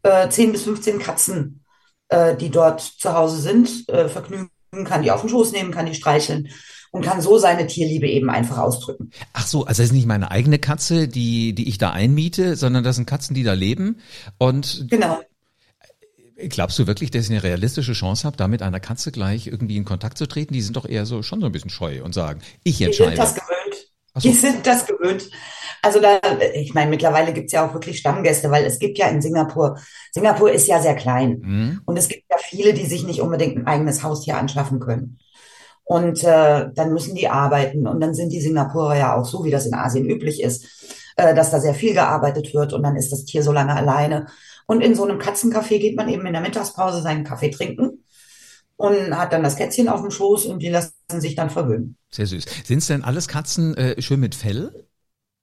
äh, 0.04 0.30
10 0.30 0.54
bis 0.54 0.64
15 0.64 1.00
Katzen 1.00 1.66
äh, 2.10 2.36
die 2.36 2.50
dort 2.50 2.82
zu 2.82 3.14
Hause 3.14 3.42
sind, 3.42 3.88
äh, 3.90 4.10
vergnügen, 4.10 4.50
kann 4.86 5.02
die 5.02 5.12
auf 5.12 5.22
den 5.22 5.30
Schoß 5.30 5.52
nehmen, 5.52 5.72
kann 5.72 5.86
die 5.86 5.96
streicheln 5.96 6.50
und 6.92 7.04
kann 7.04 7.22
so 7.22 7.38
seine 7.38 7.68
Tierliebe 7.68 8.08
eben 8.08 8.30
einfach 8.30 8.58
ausdrücken. 8.58 9.12
Ach 9.34 9.46
so, 9.46 9.66
also 9.66 9.82
das 9.82 9.90
ist 9.90 9.94
nicht 9.94 10.08
meine 10.08 10.32
eigene 10.32 10.60
Katze, 10.60 11.08
die, 11.08 11.54
die 11.54 11.68
ich 11.70 11.78
da 11.78 11.92
einmiete, 11.92 12.56
sondern 12.56 12.84
das 12.84 12.96
sind 12.96 13.06
Katzen, 13.06 13.36
die 13.36 13.44
da 13.44 13.54
leben 13.54 14.00
und 14.38 14.88
Genau. 14.90 15.20
Glaubst 16.50 16.78
du 16.78 16.86
wirklich, 16.86 17.10
dass 17.10 17.26
ich 17.26 17.32
eine 17.32 17.42
realistische 17.42 17.94
Chance 17.94 18.26
habe, 18.26 18.38
da 18.38 18.48
mit 18.48 18.62
einer 18.62 18.80
Katze 18.80 19.12
gleich 19.12 19.48
irgendwie 19.48 19.76
in 19.76 19.86
Kontakt 19.86 20.20
zu 20.20 20.28
treten? 20.28 20.54
Die 20.54 20.62
sind 20.62 20.78
doch 20.78 20.88
eher 20.88 21.08
so 21.08 21.24
schon 21.24 21.40
so 21.40 21.48
ein 21.48 21.52
bisschen 21.52 21.72
scheu 21.72 22.04
und 22.04 22.14
sagen, 22.14 22.42
ich 22.64 22.80
entscheide. 22.80 23.10
Die 23.10 23.16
sind 23.16 23.26
das 23.26 23.34
gewöhnt. 23.34 23.88
So. 24.20 24.30
Die 24.30 24.36
sind 24.36 24.66
das 24.66 24.86
gewöhnt. 24.86 25.30
Also 25.82 26.00
da, 26.00 26.20
ich 26.54 26.74
meine, 26.74 26.90
mittlerweile 26.90 27.34
gibt's 27.34 27.54
ja 27.54 27.66
auch 27.66 27.74
wirklich 27.74 28.00
Stammgäste, 28.00 28.50
weil 28.52 28.66
es 28.66 28.80
gibt 28.80 28.98
ja 28.98 29.08
in 29.08 29.22
Singapur, 29.22 29.78
Singapur 30.12 30.52
ist 30.52 30.68
ja 30.68 30.82
sehr 30.82 30.96
klein 30.96 31.40
mhm. 31.44 31.82
und 31.86 31.98
es 31.98 32.08
gibt 32.08 32.24
ja 32.30 32.38
viele, 32.40 32.74
die 32.74 32.86
sich 32.86 33.06
nicht 33.06 33.22
unbedingt 33.22 33.58
ein 33.58 33.68
eigenes 33.68 34.04
Haustier 34.04 34.38
anschaffen 34.38 34.80
können. 34.80 35.20
Und 35.84 36.24
äh, 36.24 36.68
dann 36.74 36.92
müssen 36.92 37.16
die 37.16 37.30
arbeiten 37.30 37.88
und 37.88 38.02
dann 38.02 38.14
sind 38.14 38.34
die 38.34 38.42
Singapurer 38.42 38.98
ja 38.98 39.16
auch 39.16 39.26
so, 39.26 39.46
wie 39.46 39.52
das 39.52 39.66
in 39.66 39.74
Asien 39.74 40.06
üblich 40.10 40.44
ist, 40.44 40.66
äh, 41.16 41.34
dass 41.34 41.52
da 41.52 41.62
sehr 41.62 41.74
viel 41.74 41.94
gearbeitet 41.94 42.54
wird 42.54 42.74
und 42.74 42.84
dann 42.84 42.98
ist 42.98 43.12
das 43.12 43.24
Tier 43.24 43.44
so 43.44 43.54
lange 43.54 43.74
alleine. 43.74 44.26
Und 44.66 44.82
in 44.82 44.96
so 44.96 45.04
einem 45.06 45.20
Katzencafé 45.20 45.80
geht 45.80 45.96
man 45.96 46.10
eben 46.10 46.26
in 46.26 46.34
der 46.34 46.42
Mittagspause 46.42 47.02
seinen 47.02 47.24
Kaffee 47.24 47.52
trinken 47.52 48.04
und 48.76 49.18
hat 49.18 49.32
dann 49.32 49.44
das 49.44 49.56
Kätzchen 49.56 49.88
auf 49.88 50.02
dem 50.02 50.12
Schoß 50.12 50.48
und 50.48 50.60
die 50.60 50.70
lassen 50.70 50.97
sich 51.10 51.36
dann 51.36 51.50
verwöhnen. 51.50 51.98
Sehr 52.10 52.28
süß. 52.28 52.46
Sind 52.66 52.80
es 52.80 52.88
denn 52.88 53.04
alles 53.04 53.28
Katzen 53.28 53.76
äh, 53.76 54.02
schön 54.02 54.20
mit 54.20 54.36
Fell? 54.36 54.88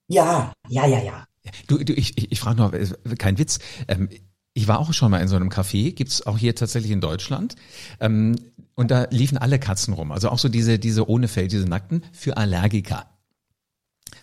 Ja, 0.08 0.52
ja, 0.68 0.86
ja, 0.86 1.02
ja. 1.02 1.26
Du, 1.66 1.78
du 1.78 1.92
ich, 1.92 2.16
ich, 2.18 2.32
ich 2.32 2.40
frage 2.40 2.58
noch, 2.58 2.72
äh, 2.72 2.86
kein 3.18 3.38
Witz. 3.38 3.58
Ähm, 3.88 4.08
ich 4.52 4.68
war 4.68 4.78
auch 4.78 4.92
schon 4.92 5.10
mal 5.10 5.20
in 5.20 5.28
so 5.28 5.36
einem 5.36 5.48
Café, 5.48 5.92
gibt's 5.92 6.26
auch 6.26 6.38
hier 6.38 6.54
tatsächlich 6.54 6.92
in 6.92 7.00
Deutschland. 7.00 7.56
Ähm, 8.00 8.36
und 8.74 8.90
da 8.90 9.06
liefen 9.10 9.38
alle 9.38 9.58
Katzen 9.58 9.94
rum. 9.94 10.12
Also 10.12 10.28
auch 10.28 10.38
so 10.38 10.48
diese, 10.48 10.78
diese 10.78 11.08
ohne 11.08 11.28
Fell, 11.28 11.48
diese 11.48 11.66
nackten, 11.68 12.04
für 12.12 12.36
Allergiker. 12.36 13.06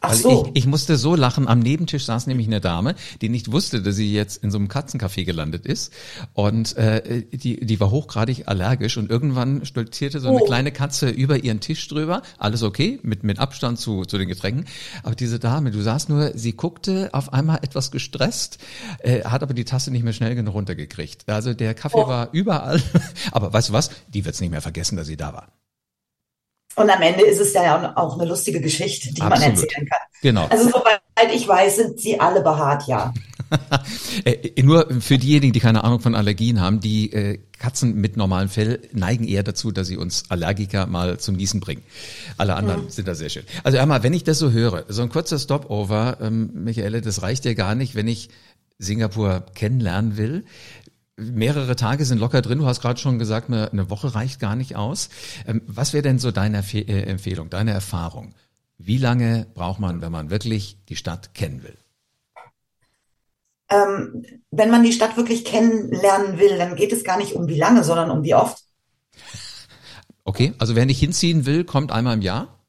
Ach 0.01 0.09
also 0.09 0.29
so. 0.29 0.45
ich, 0.47 0.63
ich 0.63 0.67
musste 0.67 0.97
so 0.97 1.15
lachen. 1.15 1.47
Am 1.47 1.59
Nebentisch 1.59 2.05
saß 2.05 2.25
nämlich 2.25 2.47
eine 2.47 2.59
Dame, 2.59 2.95
die 3.21 3.29
nicht 3.29 3.51
wusste, 3.51 3.83
dass 3.83 3.95
sie 3.95 4.11
jetzt 4.11 4.43
in 4.43 4.49
so 4.49 4.57
einem 4.57 4.67
Katzencafé 4.67 5.25
gelandet 5.25 5.67
ist. 5.67 5.93
Und 6.33 6.75
äh, 6.75 7.23
die, 7.31 7.63
die 7.63 7.79
war 7.79 7.91
hochgradig 7.91 8.47
allergisch 8.47 8.97
und 8.97 9.11
irgendwann 9.11 9.63
stolzierte 9.63 10.19
so 10.19 10.29
eine 10.29 10.41
oh. 10.41 10.45
kleine 10.45 10.71
Katze 10.71 11.09
über 11.09 11.43
ihren 11.43 11.59
Tisch 11.59 11.87
drüber. 11.87 12.23
Alles 12.39 12.63
okay, 12.63 12.99
mit, 13.03 13.23
mit 13.23 13.37
Abstand 13.37 13.79
zu, 13.79 14.03
zu 14.05 14.17
den 14.17 14.27
Getränken. 14.27 14.65
Aber 15.03 15.13
diese 15.13 15.37
Dame, 15.37 15.69
du 15.69 15.81
sahst 15.81 16.09
nur, 16.09 16.31
sie 16.35 16.53
guckte 16.53 17.09
auf 17.13 17.31
einmal 17.31 17.59
etwas 17.61 17.91
gestresst, 17.91 18.57
äh, 18.99 19.23
hat 19.23 19.43
aber 19.43 19.53
die 19.53 19.65
Tasse 19.65 19.91
nicht 19.91 20.03
mehr 20.03 20.13
schnell 20.13 20.33
genug 20.33 20.55
runtergekriegt. 20.55 21.29
Also 21.29 21.53
der 21.53 21.75
Kaffee 21.75 22.03
oh. 22.03 22.07
war 22.07 22.29
überall. 22.31 22.81
aber 23.31 23.53
weißt 23.53 23.69
du 23.69 23.73
was? 23.73 23.91
Die 24.11 24.25
wird's 24.25 24.41
nicht 24.41 24.51
mehr 24.51 24.61
vergessen, 24.61 24.97
dass 24.97 25.05
sie 25.05 25.17
da 25.17 25.33
war. 25.33 25.60
Und 26.75 26.89
am 26.89 27.01
Ende 27.01 27.23
ist 27.25 27.39
es 27.39 27.53
ja 27.53 27.93
auch 27.95 28.17
eine 28.17 28.29
lustige 28.29 28.61
Geschichte, 28.61 29.13
die 29.13 29.21
Absolut. 29.21 29.39
man 29.39 29.49
erzählen 29.51 29.87
kann. 29.87 29.99
Genau. 30.21 30.47
Also 30.47 30.69
soweit 30.69 31.01
ich 31.33 31.47
weiß, 31.47 31.75
sind 31.75 31.99
sie 31.99 32.19
alle 32.19 32.41
behaart, 32.41 32.87
ja. 32.87 33.13
Äh, 34.23 34.61
nur 34.61 34.87
für 35.01 35.17
diejenigen, 35.17 35.51
die 35.51 35.59
keine 35.59 35.83
Ahnung 35.83 35.99
von 35.99 36.15
Allergien 36.15 36.61
haben, 36.61 36.79
die 36.79 37.11
äh, 37.11 37.39
Katzen 37.59 37.95
mit 37.95 38.15
normalem 38.15 38.49
Fell 38.49 38.79
neigen 38.93 39.27
eher 39.27 39.43
dazu, 39.43 39.71
dass 39.71 39.87
sie 39.87 39.97
uns 39.97 40.23
Allergiker 40.29 40.87
mal 40.87 41.19
zum 41.19 41.35
Niesen 41.35 41.59
bringen. 41.59 41.83
Alle 42.37 42.55
anderen 42.55 42.85
mhm. 42.85 42.89
sind 42.89 43.07
da 43.07 43.15
sehr 43.15 43.29
schön. 43.29 43.43
Also 43.63 43.77
einmal, 43.77 44.03
wenn 44.03 44.13
ich 44.13 44.23
das 44.23 44.39
so 44.39 44.51
höre, 44.51 44.85
so 44.87 45.01
ein 45.01 45.09
kurzer 45.09 45.37
Stopover, 45.37 46.17
ähm, 46.21 46.51
Michaele, 46.53 47.01
das 47.01 47.23
reicht 47.23 47.43
ja 47.45 47.53
gar 47.53 47.75
nicht, 47.75 47.95
wenn 47.95 48.07
ich 48.07 48.29
Singapur 48.79 49.45
kennenlernen 49.53 50.17
will 50.17 50.45
mehrere 51.17 51.75
Tage 51.75 52.05
sind 52.05 52.19
locker 52.19 52.41
drin. 52.41 52.59
Du 52.59 52.65
hast 52.65 52.81
gerade 52.81 52.99
schon 52.99 53.19
gesagt, 53.19 53.49
eine, 53.49 53.89
Woche 53.89 54.15
reicht 54.15 54.39
gar 54.39 54.55
nicht 54.55 54.75
aus. 54.75 55.09
Ähm, 55.47 55.61
was 55.67 55.93
wäre 55.93 56.03
denn 56.03 56.19
so 56.19 56.31
deine 56.31 56.63
äh, 56.73 57.03
Empfehlung, 57.03 57.49
deine 57.49 57.71
Erfahrung? 57.71 58.33
Wie 58.77 58.97
lange 58.97 59.47
braucht 59.53 59.79
man, 59.79 60.01
wenn 60.01 60.11
man 60.11 60.29
wirklich 60.29 60.77
die 60.89 60.95
Stadt 60.95 61.33
kennen 61.33 61.63
will? 61.63 61.77
Ähm, 63.69 64.25
wenn 64.49 64.71
man 64.71 64.83
die 64.83 64.91
Stadt 64.91 65.15
wirklich 65.17 65.45
kennenlernen 65.45 66.39
will, 66.39 66.57
dann 66.57 66.75
geht 66.75 66.91
es 66.91 67.03
gar 67.03 67.17
nicht 67.17 67.33
um 67.33 67.47
wie 67.47 67.59
lange, 67.59 67.83
sondern 67.83 68.11
um 68.11 68.23
wie 68.23 68.35
oft. 68.35 68.63
Okay, 70.23 70.53
also 70.57 70.75
wer 70.75 70.85
nicht 70.85 70.99
hinziehen 70.99 71.45
will, 71.45 71.63
kommt 71.63 71.91
einmal 71.91 72.15
im 72.15 72.21
Jahr? 72.21 72.59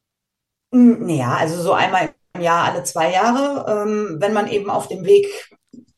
Ja, 0.73 1.37
also 1.37 1.61
so 1.61 1.73
einmal 1.73 2.15
im 2.35 2.41
Jahr, 2.41 2.65
alle 2.65 2.85
zwei 2.85 3.13
Jahre. 3.13 3.67
Ähm, 3.69 4.17
wenn 4.21 4.33
man 4.33 4.49
eben 4.49 4.71
auf 4.71 4.89
dem 4.89 5.05
Weg, 5.05 5.27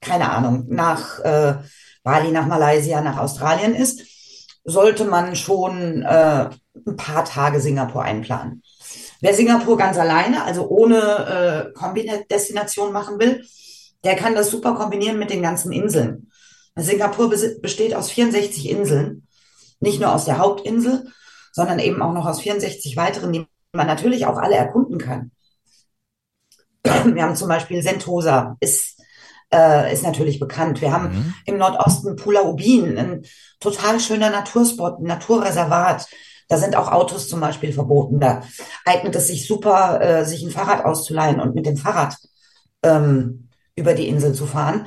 keine 0.00 0.30
Ahnung, 0.30 0.66
nach 0.68 1.20
äh, 1.20 1.54
Bali, 2.04 2.30
nach 2.30 2.46
Malaysia, 2.46 3.00
nach 3.00 3.18
Australien 3.18 3.74
ist, 3.74 4.02
sollte 4.62 5.04
man 5.04 5.34
schon 5.34 6.02
äh, 6.02 6.50
ein 6.86 6.96
paar 6.96 7.24
Tage 7.24 7.60
Singapur 7.60 8.02
einplanen. 8.02 8.62
Wer 9.20 9.34
Singapur 9.34 9.76
ganz 9.76 9.98
alleine, 9.98 10.44
also 10.44 10.68
ohne 10.68 11.72
äh, 11.72 11.72
Kombinat-Destination 11.72 12.92
machen 12.92 13.18
will, 13.18 13.44
der 14.04 14.16
kann 14.16 14.34
das 14.34 14.50
super 14.50 14.74
kombinieren 14.74 15.18
mit 15.18 15.30
den 15.30 15.42
ganzen 15.42 15.72
Inseln. 15.72 16.30
Singapur 16.76 17.30
besteht 17.30 17.94
aus 17.94 18.10
64 18.10 18.68
Inseln, 18.68 19.26
nicht 19.80 20.00
nur 20.00 20.12
aus 20.12 20.26
der 20.26 20.38
Hauptinsel, 20.38 21.06
sondern 21.52 21.78
eben 21.78 22.02
auch 22.02 22.12
noch 22.12 22.26
aus 22.26 22.40
64 22.40 22.96
weiteren, 22.96 23.32
die 23.32 23.46
man 23.72 23.86
natürlich 23.86 24.26
auch 24.26 24.36
alle 24.36 24.56
erkunden 24.56 24.98
kann. 24.98 25.30
Wir 26.82 27.22
haben 27.22 27.36
zum 27.36 27.48
Beispiel 27.48 27.82
Sentosa, 27.82 28.56
ist, 28.60 28.93
äh, 29.54 29.92
ist 29.92 30.02
natürlich 30.02 30.40
bekannt. 30.40 30.80
Wir 30.80 30.92
haben 30.92 31.14
mhm. 31.14 31.34
im 31.46 31.58
Nordosten 31.58 32.16
Pulau 32.16 32.50
Ubin, 32.50 32.98
ein 32.98 33.22
total 33.60 34.00
schöner 34.00 34.30
Naturspot, 34.30 34.98
ein 34.98 35.04
Naturreservat. 35.04 36.08
Da 36.48 36.58
sind 36.58 36.76
auch 36.76 36.90
Autos 36.90 37.28
zum 37.28 37.40
Beispiel 37.40 37.72
verboten. 37.72 38.20
Da 38.20 38.42
eignet 38.84 39.14
es 39.14 39.28
sich 39.28 39.46
super, 39.46 40.00
äh, 40.00 40.24
sich 40.24 40.42
ein 40.42 40.50
Fahrrad 40.50 40.84
auszuleihen 40.84 41.40
und 41.40 41.54
mit 41.54 41.66
dem 41.66 41.76
Fahrrad 41.76 42.16
ähm, 42.82 43.48
über 43.76 43.94
die 43.94 44.08
Insel 44.08 44.34
zu 44.34 44.46
fahren. 44.46 44.86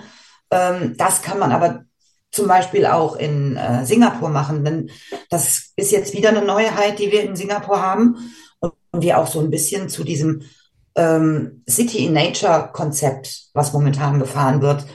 Ähm, 0.52 0.96
das 0.98 1.22
kann 1.22 1.40
man 1.40 1.52
aber 1.52 1.86
zum 2.32 2.48
Beispiel 2.48 2.86
auch 2.86 3.16
in 3.16 3.56
äh, 3.56 3.86
Singapur 3.86 4.30
machen, 4.30 4.64
denn 4.66 4.92
das 5.30 5.72
ist 5.78 5.92
jetzt 5.92 6.14
wieder 6.14 6.30
eine 6.30 6.44
Neuheit, 6.44 7.00
die 7.00 7.12
wir 7.12 7.24
in 7.24 7.36
Singapur 7.36 7.82
haben 7.82 8.18
und, 8.60 8.74
und 8.92 9.02
die 9.02 9.14
auch 9.14 9.28
so 9.28 9.40
ein 9.40 9.50
bisschen 9.50 9.90
zu 9.90 10.04
diesem 10.04 10.44
ähm, 10.98 11.64
City 11.70 12.06
in 12.06 12.14
Nature 12.14 12.72
Konzept, 12.74 13.50
was 13.54 13.72
momentan 13.72 14.20
gefahren 14.20 14.62
wird, 14.62 14.86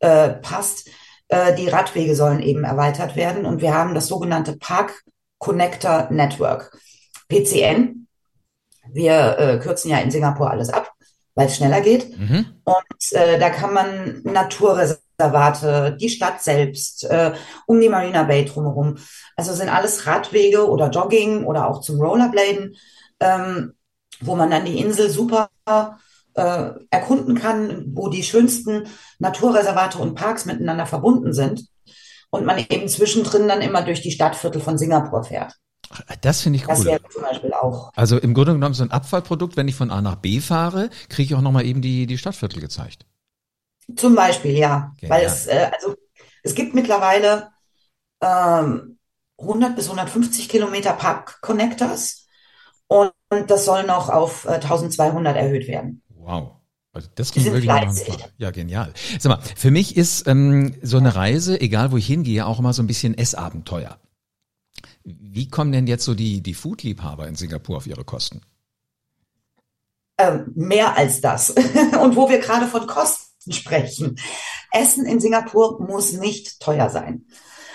äh, 0.00 0.30
passt. 0.30 0.90
Äh, 1.28 1.54
die 1.54 1.68
Radwege 1.68 2.14
sollen 2.14 2.40
eben 2.40 2.64
erweitert 2.64 3.16
werden 3.16 3.46
und 3.46 3.62
wir 3.62 3.72
haben 3.72 3.94
das 3.94 4.08
sogenannte 4.08 4.56
Park 4.56 5.02
Connector 5.38 6.08
Network, 6.10 6.76
PCN. 7.28 8.06
Wir 8.92 9.38
äh, 9.38 9.58
kürzen 9.58 9.90
ja 9.90 9.98
in 9.98 10.10
Singapur 10.10 10.50
alles 10.50 10.70
ab, 10.70 10.92
weil 11.34 11.46
es 11.46 11.56
schneller 11.56 11.80
geht. 11.80 12.18
Mhm. 12.18 12.46
Und 12.64 13.12
äh, 13.12 13.38
da 13.38 13.50
kann 13.50 13.72
man 13.72 14.22
Naturreservate, 14.24 15.96
die 16.00 16.10
Stadt 16.10 16.42
selbst, 16.42 17.04
äh, 17.04 17.32
um 17.66 17.80
die 17.80 17.88
Marina 17.88 18.24
Bay 18.24 18.44
drumherum. 18.44 18.98
Also 19.36 19.52
sind 19.52 19.68
alles 19.68 20.06
Radwege 20.06 20.68
oder 20.68 20.90
Jogging 20.90 21.44
oder 21.44 21.68
auch 21.68 21.80
zum 21.80 22.00
Rollerbladen, 22.00 22.76
ähm, 23.20 23.74
wo 24.22 24.34
man 24.36 24.50
dann 24.50 24.64
die 24.64 24.78
Insel 24.78 25.10
super 25.10 25.50
äh, 26.34 26.70
erkunden 26.90 27.34
kann, 27.34 27.84
wo 27.94 28.08
die 28.08 28.22
schönsten 28.22 28.86
Naturreservate 29.18 29.98
und 29.98 30.14
Parks 30.14 30.46
miteinander 30.46 30.86
verbunden 30.86 31.32
sind 31.32 31.66
und 32.30 32.46
man 32.46 32.58
eben 32.58 32.88
zwischendrin 32.88 33.48
dann 33.48 33.60
immer 33.60 33.82
durch 33.82 34.00
die 34.00 34.10
Stadtviertel 34.10 34.60
von 34.60 34.78
Singapur 34.78 35.24
fährt. 35.24 35.54
Das 36.22 36.40
finde 36.40 36.58
ich 36.58 36.62
cool. 36.62 36.74
Das 36.74 36.84
wäre 36.84 37.00
zum 37.10 37.22
Beispiel 37.22 37.52
auch. 37.52 37.92
Also 37.94 38.16
im 38.16 38.32
Grunde 38.32 38.54
genommen 38.54 38.74
so 38.74 38.82
ein 38.82 38.90
Abfallprodukt, 38.90 39.56
wenn 39.56 39.68
ich 39.68 39.74
von 39.74 39.90
A 39.90 40.00
nach 40.00 40.16
B 40.16 40.40
fahre, 40.40 40.88
kriege 41.10 41.26
ich 41.26 41.34
auch 41.34 41.42
nochmal 41.42 41.66
eben 41.66 41.82
die, 41.82 42.06
die 42.06 42.16
Stadtviertel 42.16 42.60
gezeigt. 42.60 43.04
Zum 43.96 44.14
Beispiel, 44.14 44.56
ja. 44.56 44.92
Okay, 44.96 45.10
Weil 45.10 45.26
es, 45.26 45.46
äh, 45.46 45.70
also 45.74 45.94
es 46.42 46.54
gibt 46.54 46.74
mittlerweile 46.74 47.50
ähm, 48.22 48.98
100 49.38 49.76
bis 49.76 49.86
150 49.86 50.48
Kilometer 50.48 50.92
Park 50.92 51.40
Connectors 51.42 52.21
und, 52.92 53.12
und 53.30 53.50
das 53.50 53.64
soll 53.64 53.84
noch 53.84 54.10
auf 54.10 54.44
äh, 54.44 54.54
1200 54.54 55.36
erhöht 55.36 55.66
werden. 55.66 56.02
Wow. 56.08 56.56
Also 56.92 57.08
das 57.14 57.32
klingt 57.32 57.50
wirklich 57.50 57.70
Ja, 58.36 58.50
genial. 58.50 58.92
Sag 59.18 59.30
mal, 59.30 59.42
für 59.56 59.70
mich 59.70 59.96
ist 59.96 60.26
ähm, 60.26 60.74
so 60.82 60.98
eine 60.98 61.14
Reise, 61.14 61.58
egal 61.58 61.90
wo 61.90 61.96
ich 61.96 62.06
hingehe, 62.06 62.46
auch 62.46 62.58
immer 62.58 62.74
so 62.74 62.82
ein 62.82 62.86
bisschen 62.86 63.16
Essabenteuer. 63.16 63.98
Wie 65.04 65.48
kommen 65.48 65.72
denn 65.72 65.86
jetzt 65.86 66.04
so 66.04 66.14
die, 66.14 66.42
die 66.42 66.52
Foodliebhaber 66.52 67.26
in 67.26 67.34
Singapur 67.34 67.78
auf 67.78 67.86
ihre 67.86 68.04
Kosten? 68.04 68.42
Ähm, 70.18 70.52
mehr 70.54 70.96
als 70.96 71.22
das. 71.22 71.50
Und 72.02 72.14
wo 72.14 72.28
wir 72.28 72.40
gerade 72.40 72.66
von 72.66 72.86
Kosten 72.86 73.52
sprechen. 73.52 74.18
Essen 74.70 75.06
in 75.06 75.18
Singapur 75.18 75.80
muss 75.80 76.12
nicht 76.12 76.60
teuer 76.60 76.90
sein. 76.90 77.24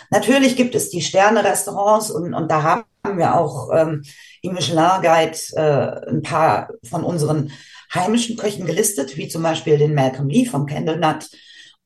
Natürlich 0.10 0.56
gibt 0.56 0.76
es 0.76 0.90
die 0.90 1.02
Sterne-Restaurants 1.02 2.12
und, 2.12 2.34
und 2.34 2.50
da 2.50 2.64
haben 2.64 3.18
wir 3.18 3.36
auch 3.36 3.70
ähm, 3.74 4.04
im 4.42 4.54
Michelin 4.54 5.02
Guide 5.02 5.38
äh, 5.54 6.10
ein 6.10 6.22
paar 6.22 6.70
von 6.90 7.04
unseren 7.04 7.52
heimischen 7.94 8.38
Köchen 8.38 8.66
gelistet, 8.66 9.18
wie 9.18 9.28
zum 9.28 9.44
Beispiel 9.44 9.78
den 9.78 9.94
Malcolm 9.94 10.30
Lee 10.30 10.46
vom 10.46 10.66
Candlenut 10.66 11.30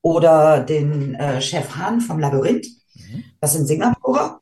oder 0.01 0.61
den 0.61 1.15
äh, 1.15 1.41
Chef 1.41 1.75
Han 1.75 2.01
vom 2.01 2.19
Labyrinth. 2.19 2.67
Mhm. 2.95 3.23
Das 3.39 3.53
sind 3.53 3.67
Singapurer, 3.67 4.41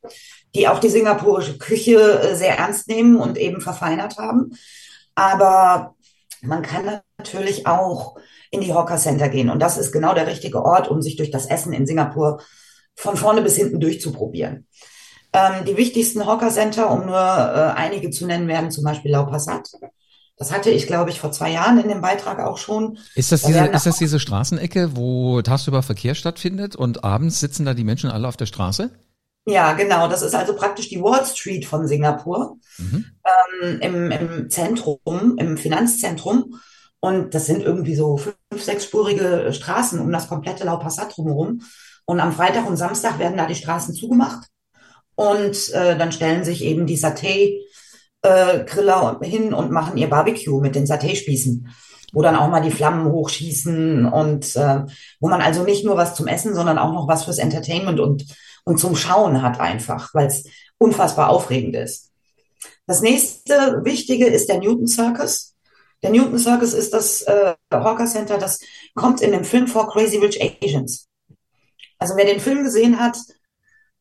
die 0.55 0.67
auch 0.67 0.79
die 0.79 0.89
singapurische 0.89 1.57
Küche 1.57 2.21
äh, 2.21 2.35
sehr 2.35 2.57
ernst 2.57 2.87
nehmen 2.87 3.17
und 3.17 3.37
eben 3.37 3.61
verfeinert 3.61 4.17
haben. 4.17 4.51
Aber 5.15 5.95
man 6.41 6.61
kann 6.61 7.01
natürlich 7.17 7.67
auch 7.67 8.17
in 8.51 8.61
die 8.61 8.73
Hawker 8.73 8.97
Center 8.97 9.29
gehen. 9.29 9.49
Und 9.49 9.59
das 9.59 9.77
ist 9.77 9.91
genau 9.91 10.13
der 10.13 10.27
richtige 10.27 10.63
Ort, 10.63 10.87
um 10.87 11.01
sich 11.01 11.17
durch 11.17 11.31
das 11.31 11.45
Essen 11.45 11.73
in 11.73 11.85
Singapur 11.85 12.41
von 12.99 13.15
vorne 13.15 13.41
bis 13.41 13.55
hinten 13.55 13.79
durchzuprobieren. 13.79 14.67
Ähm, 15.31 15.65
die 15.65 15.77
wichtigsten 15.77 16.25
Hawker 16.25 16.49
Center, 16.49 16.91
um 16.91 17.05
nur 17.05 17.15
äh, 17.15 17.71
einige 17.75 18.09
zu 18.09 18.25
nennen, 18.25 18.47
werden 18.47 18.71
zum 18.71 18.83
Beispiel 18.83 19.11
Lau 19.11 19.25
Passat. 19.25 19.69
Das 20.35 20.51
hatte 20.51 20.69
ich, 20.69 20.87
glaube 20.87 21.09
ich, 21.09 21.19
vor 21.19 21.31
zwei 21.31 21.51
Jahren 21.51 21.79
in 21.79 21.87
dem 21.87 22.01
Beitrag 22.01 22.39
auch 22.39 22.57
schon. 22.57 22.97
Ist 23.15 23.31
das, 23.31 23.43
diese, 23.43 23.65
ist 23.65 23.85
das 23.85 23.97
diese 23.97 24.19
Straßenecke, 24.19 24.95
wo 24.95 25.41
tagsüber 25.41 25.83
Verkehr 25.83 26.15
stattfindet 26.15 26.75
und 26.75 27.03
abends 27.03 27.39
sitzen 27.39 27.65
da 27.65 27.73
die 27.73 27.83
Menschen 27.83 28.09
alle 28.09 28.27
auf 28.27 28.37
der 28.37 28.45
Straße? 28.47 28.91
Ja, 29.45 29.73
genau. 29.73 30.07
Das 30.07 30.21
ist 30.21 30.35
also 30.35 30.55
praktisch 30.55 30.89
die 30.89 31.01
Wall 31.01 31.25
Street 31.25 31.65
von 31.65 31.87
Singapur 31.87 32.57
mhm. 32.77 33.05
ähm, 33.61 33.79
im, 33.81 34.11
im 34.11 34.49
Zentrum, 34.49 35.37
im 35.37 35.57
Finanzzentrum. 35.57 36.59
Und 37.01 37.33
das 37.33 37.45
sind 37.45 37.61
irgendwie 37.61 37.95
so 37.95 38.17
fünf, 38.17 38.63
sechsspurige 38.63 39.53
Straßen 39.53 39.99
um 39.99 40.11
das 40.11 40.27
komplette 40.27 40.65
Lau 40.65 40.77
Passat 40.77 41.15
drumherum. 41.15 41.61
Und 42.09 42.21
am 42.21 42.33
Freitag 42.33 42.67
und 42.67 42.75
Samstag 42.75 43.19
werden 43.19 43.37
da 43.37 43.45
die 43.45 43.53
Straßen 43.53 43.93
zugemacht. 43.93 44.47
Und 45.13 45.71
äh, 45.73 45.95
dann 45.95 46.11
stellen 46.11 46.43
sich 46.43 46.63
eben 46.63 46.87
die 46.87 46.97
Saté 46.97 47.59
äh, 48.23 48.65
hin 49.21 49.53
und 49.53 49.69
machen 49.69 49.95
ihr 49.95 50.09
Barbecue 50.09 50.59
mit 50.59 50.73
den 50.73 50.87
Saté-Spießen, 50.87 51.69
wo 52.11 52.23
dann 52.23 52.35
auch 52.35 52.49
mal 52.49 52.63
die 52.63 52.71
Flammen 52.71 53.11
hochschießen 53.11 54.07
und 54.07 54.55
äh, 54.55 54.85
wo 55.19 55.29
man 55.29 55.43
also 55.43 55.61
nicht 55.61 55.85
nur 55.85 55.97
was 55.97 56.15
zum 56.15 56.25
Essen, 56.25 56.55
sondern 56.55 56.79
auch 56.79 56.93
noch 56.93 57.07
was 57.07 57.25
fürs 57.25 57.37
Entertainment 57.37 57.99
und, 57.99 58.25
und 58.63 58.79
zum 58.79 58.95
Schauen 58.95 59.43
hat 59.43 59.59
einfach, 59.59 60.11
weil 60.15 60.25
es 60.25 60.45
unfassbar 60.79 61.29
aufregend 61.29 61.75
ist. 61.75 62.09
Das 62.87 63.03
nächste 63.03 63.81
Wichtige 63.83 64.25
ist 64.25 64.49
der 64.49 64.57
Newton 64.57 64.87
Circus. 64.87 65.53
Der 66.01 66.09
Newton 66.09 66.39
Circus 66.39 66.73
ist 66.73 66.91
das 66.91 67.21
äh, 67.21 67.53
Hawker 67.71 68.07
Center, 68.07 68.39
das 68.39 68.61
kommt 68.95 69.21
in 69.21 69.31
dem 69.31 69.43
Film 69.43 69.67
vor 69.67 69.91
Crazy 69.91 70.17
Rich 70.17 70.41
Asians. 70.41 71.08
Also 71.99 72.15
wer 72.15 72.25
den 72.25 72.39
Film 72.39 72.63
gesehen 72.63 72.99
hat 72.99 73.17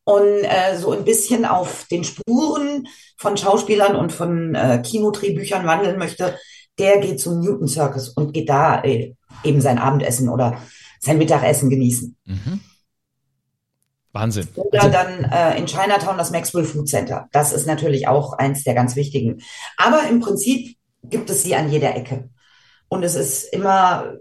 und 0.05 0.43
äh, 0.43 0.77
so 0.77 0.91
ein 0.91 1.05
bisschen 1.05 1.45
auf 1.45 1.85
den 1.91 2.03
Spuren 2.03 2.87
von 3.17 3.37
Schauspielern 3.37 3.95
und 3.95 4.11
von 4.11 4.55
äh, 4.55 4.81
Kinodrehbüchern 4.83 5.67
wandeln 5.67 5.99
möchte, 5.99 6.37
der 6.79 6.99
geht 6.99 7.19
zum 7.19 7.41
Newton 7.41 7.67
Circus 7.67 8.09
und 8.09 8.33
geht 8.33 8.49
da 8.49 8.81
äh, 8.83 9.13
eben 9.43 9.61
sein 9.61 9.77
Abendessen 9.77 10.29
oder 10.29 10.61
sein 10.99 11.17
Mittagessen 11.17 11.69
genießen. 11.69 12.15
Mhm. 12.25 12.61
Wahnsinn. 14.11 14.47
Oder 14.55 14.83
also, 14.83 14.91
dann 14.91 15.23
äh, 15.25 15.57
in 15.59 15.67
Chinatown 15.67 16.17
das 16.17 16.31
Maxwell 16.31 16.65
Food 16.65 16.89
Center. 16.89 17.27
Das 17.31 17.53
ist 17.53 17.67
natürlich 17.67 18.07
auch 18.07 18.33
eins 18.33 18.63
der 18.63 18.73
ganz 18.73 18.95
wichtigen. 18.95 19.41
Aber 19.77 20.07
im 20.09 20.19
Prinzip 20.19 20.77
gibt 21.03 21.29
es 21.29 21.43
sie 21.43 21.55
an 21.55 21.71
jeder 21.71 21.95
Ecke. 21.95 22.29
Und 22.87 23.03
es 23.03 23.15
ist 23.15 23.53
immer 23.53 24.15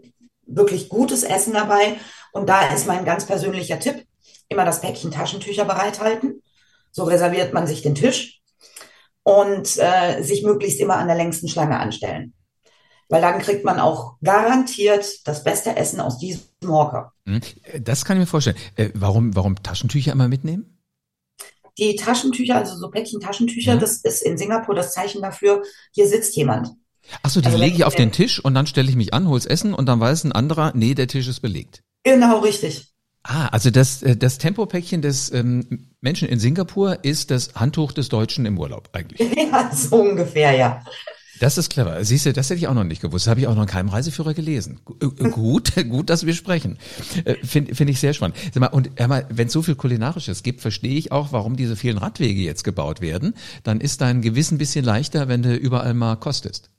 wirklich 0.47 0.89
gutes 0.89 1.23
Essen 1.23 1.55
dabei. 1.55 1.97
Und 2.33 2.49
da 2.49 2.69
ist 2.69 2.87
mein 2.87 3.05
ganz 3.05 3.27
persönlicher 3.27 3.79
Tipp, 3.79 4.07
immer 4.49 4.65
das 4.65 4.81
Päckchen 4.81 5.11
Taschentücher 5.11 5.65
bereithalten. 5.65 6.43
So 6.91 7.05
reserviert 7.05 7.53
man 7.53 7.67
sich 7.67 7.83
den 7.83 7.95
Tisch 7.95 8.41
und 9.23 9.77
äh, 9.79 10.23
sich 10.23 10.43
möglichst 10.43 10.81
immer 10.81 10.97
an 10.97 11.07
der 11.07 11.17
längsten 11.17 11.49
Schlange 11.49 11.79
anstellen 11.79 12.35
weil 13.09 13.23
dann 13.23 13.41
kriegt 13.41 13.65
man 13.65 13.81
auch 13.81 14.17
garantiert 14.23 15.27
das 15.27 15.45
beste 15.45 15.77
Essen 15.77 16.01
aus 16.01 16.19
diesem 16.19 16.43
Hawker. 16.67 17.13
Hm, 17.27 17.41
das 17.81 18.05
kann 18.05 18.17
ich 18.17 18.21
mir 18.21 18.27
vorstellen. 18.27 18.57
Äh, 18.77 18.91
warum, 18.95 19.35
warum 19.35 19.63
Taschentücher 19.63 20.13
immer 20.13 20.29
mitnehmen? 20.29 20.79
Die 21.79 21.97
Taschentücher, 21.97 22.57
also 22.57 22.77
so 22.77 22.91
Päckchen 22.91 23.21
Taschentücher, 23.21 23.75
ja. 23.75 23.79
das 23.79 23.99
ist 23.99 24.23
in 24.23 24.37
Singapur 24.37 24.75
das 24.75 24.93
Zeichen 24.93 25.23
dafür, 25.23 25.63
hier 25.93 26.09
sitzt 26.09 26.37
jemand. 26.37 26.71
Achso, 27.23 27.41
die 27.41 27.47
also 27.47 27.59
lege 27.59 27.77
ich 27.77 27.85
auf 27.85 27.95
den 27.95 28.13
Tisch 28.13 28.45
und 28.45 28.55
dann 28.55 28.67
stelle 28.67 28.91
ich 28.91 28.97
mich 28.97 29.15
an, 29.15 29.29
hol's 29.29 29.47
Essen 29.47 29.73
und 29.73 29.87
dann 29.87 30.01
weiß 30.01 30.25
ein 30.25 30.33
anderer, 30.33 30.73
nee, 30.75 30.95
der 30.95 31.07
Tisch 31.07 31.29
ist 31.29 31.41
belegt. 31.41 31.83
Genau, 32.05 32.39
richtig. 32.39 32.89
Ah, 33.23 33.49
also 33.49 33.71
das, 33.71 34.03
äh, 34.03 34.17
das 34.17 34.39
Tempopäckchen 34.39 35.03
des 35.03 35.33
ähm, 35.33 35.89
Menschen 36.01 36.29
in 36.29 36.39
Singapur 36.39 37.05
ist 37.05 37.31
das 37.31 37.55
Handtuch 37.55 37.93
des 37.93 38.09
Deutschen 38.09 38.47
im 38.47 38.59
Urlaub 38.59 38.89
eigentlich. 38.93 39.21
Ja, 39.51 39.71
so 39.75 39.97
ungefähr, 39.97 40.53
ja. 40.53 40.83
Das 41.41 41.57
ist 41.57 41.71
clever. 41.71 42.05
Siehst 42.05 42.27
du, 42.27 42.33
das 42.33 42.51
hätte 42.51 42.59
ich 42.59 42.69
auch 42.69 42.75
noch 42.75 42.85
nicht 42.85 43.01
gewusst. 43.01 43.27
Das 43.27 43.31
habe 43.31 43.41
ich 43.41 43.47
auch 43.47 43.55
noch 43.55 43.63
in 43.63 43.69
keinem 43.69 43.89
Reiseführer 43.89 44.35
gelesen. 44.35 44.81
Äh, 45.01 45.07
gut, 45.31 45.73
gut, 45.89 46.11
dass 46.11 46.27
wir 46.27 46.35
sprechen. 46.35 46.79
Äh, 47.25 47.35
Finde 47.45 47.75
find 47.75 47.91
ich 47.91 48.01
sehr 48.01 48.15
spannend. 48.15 48.37
Sag 48.53 48.61
mal, 48.61 48.67
und 48.69 48.91
wenn 48.97 49.47
es 49.47 49.53
so 49.53 49.63
viel 49.63 49.75
Kulinarisches 49.75 50.43
gibt, 50.43 50.61
verstehe 50.61 50.97
ich 50.97 51.13
auch, 51.13 51.33
warum 51.33 51.57
diese 51.57 51.77
vielen 51.77 51.99
Radwege 51.99 52.41
jetzt 52.41 52.65
gebaut 52.65 53.01
werden. 53.01 53.35
Dann 53.63 53.81
ist 53.81 54.01
dein 54.01 54.23
Gewissen 54.23 54.59
bisschen 54.59 54.85
leichter, 54.85 55.29
wenn 55.29 55.43
du 55.43 55.55
überall 55.55 55.95
mal 55.95 56.17
kostest. 56.17 56.71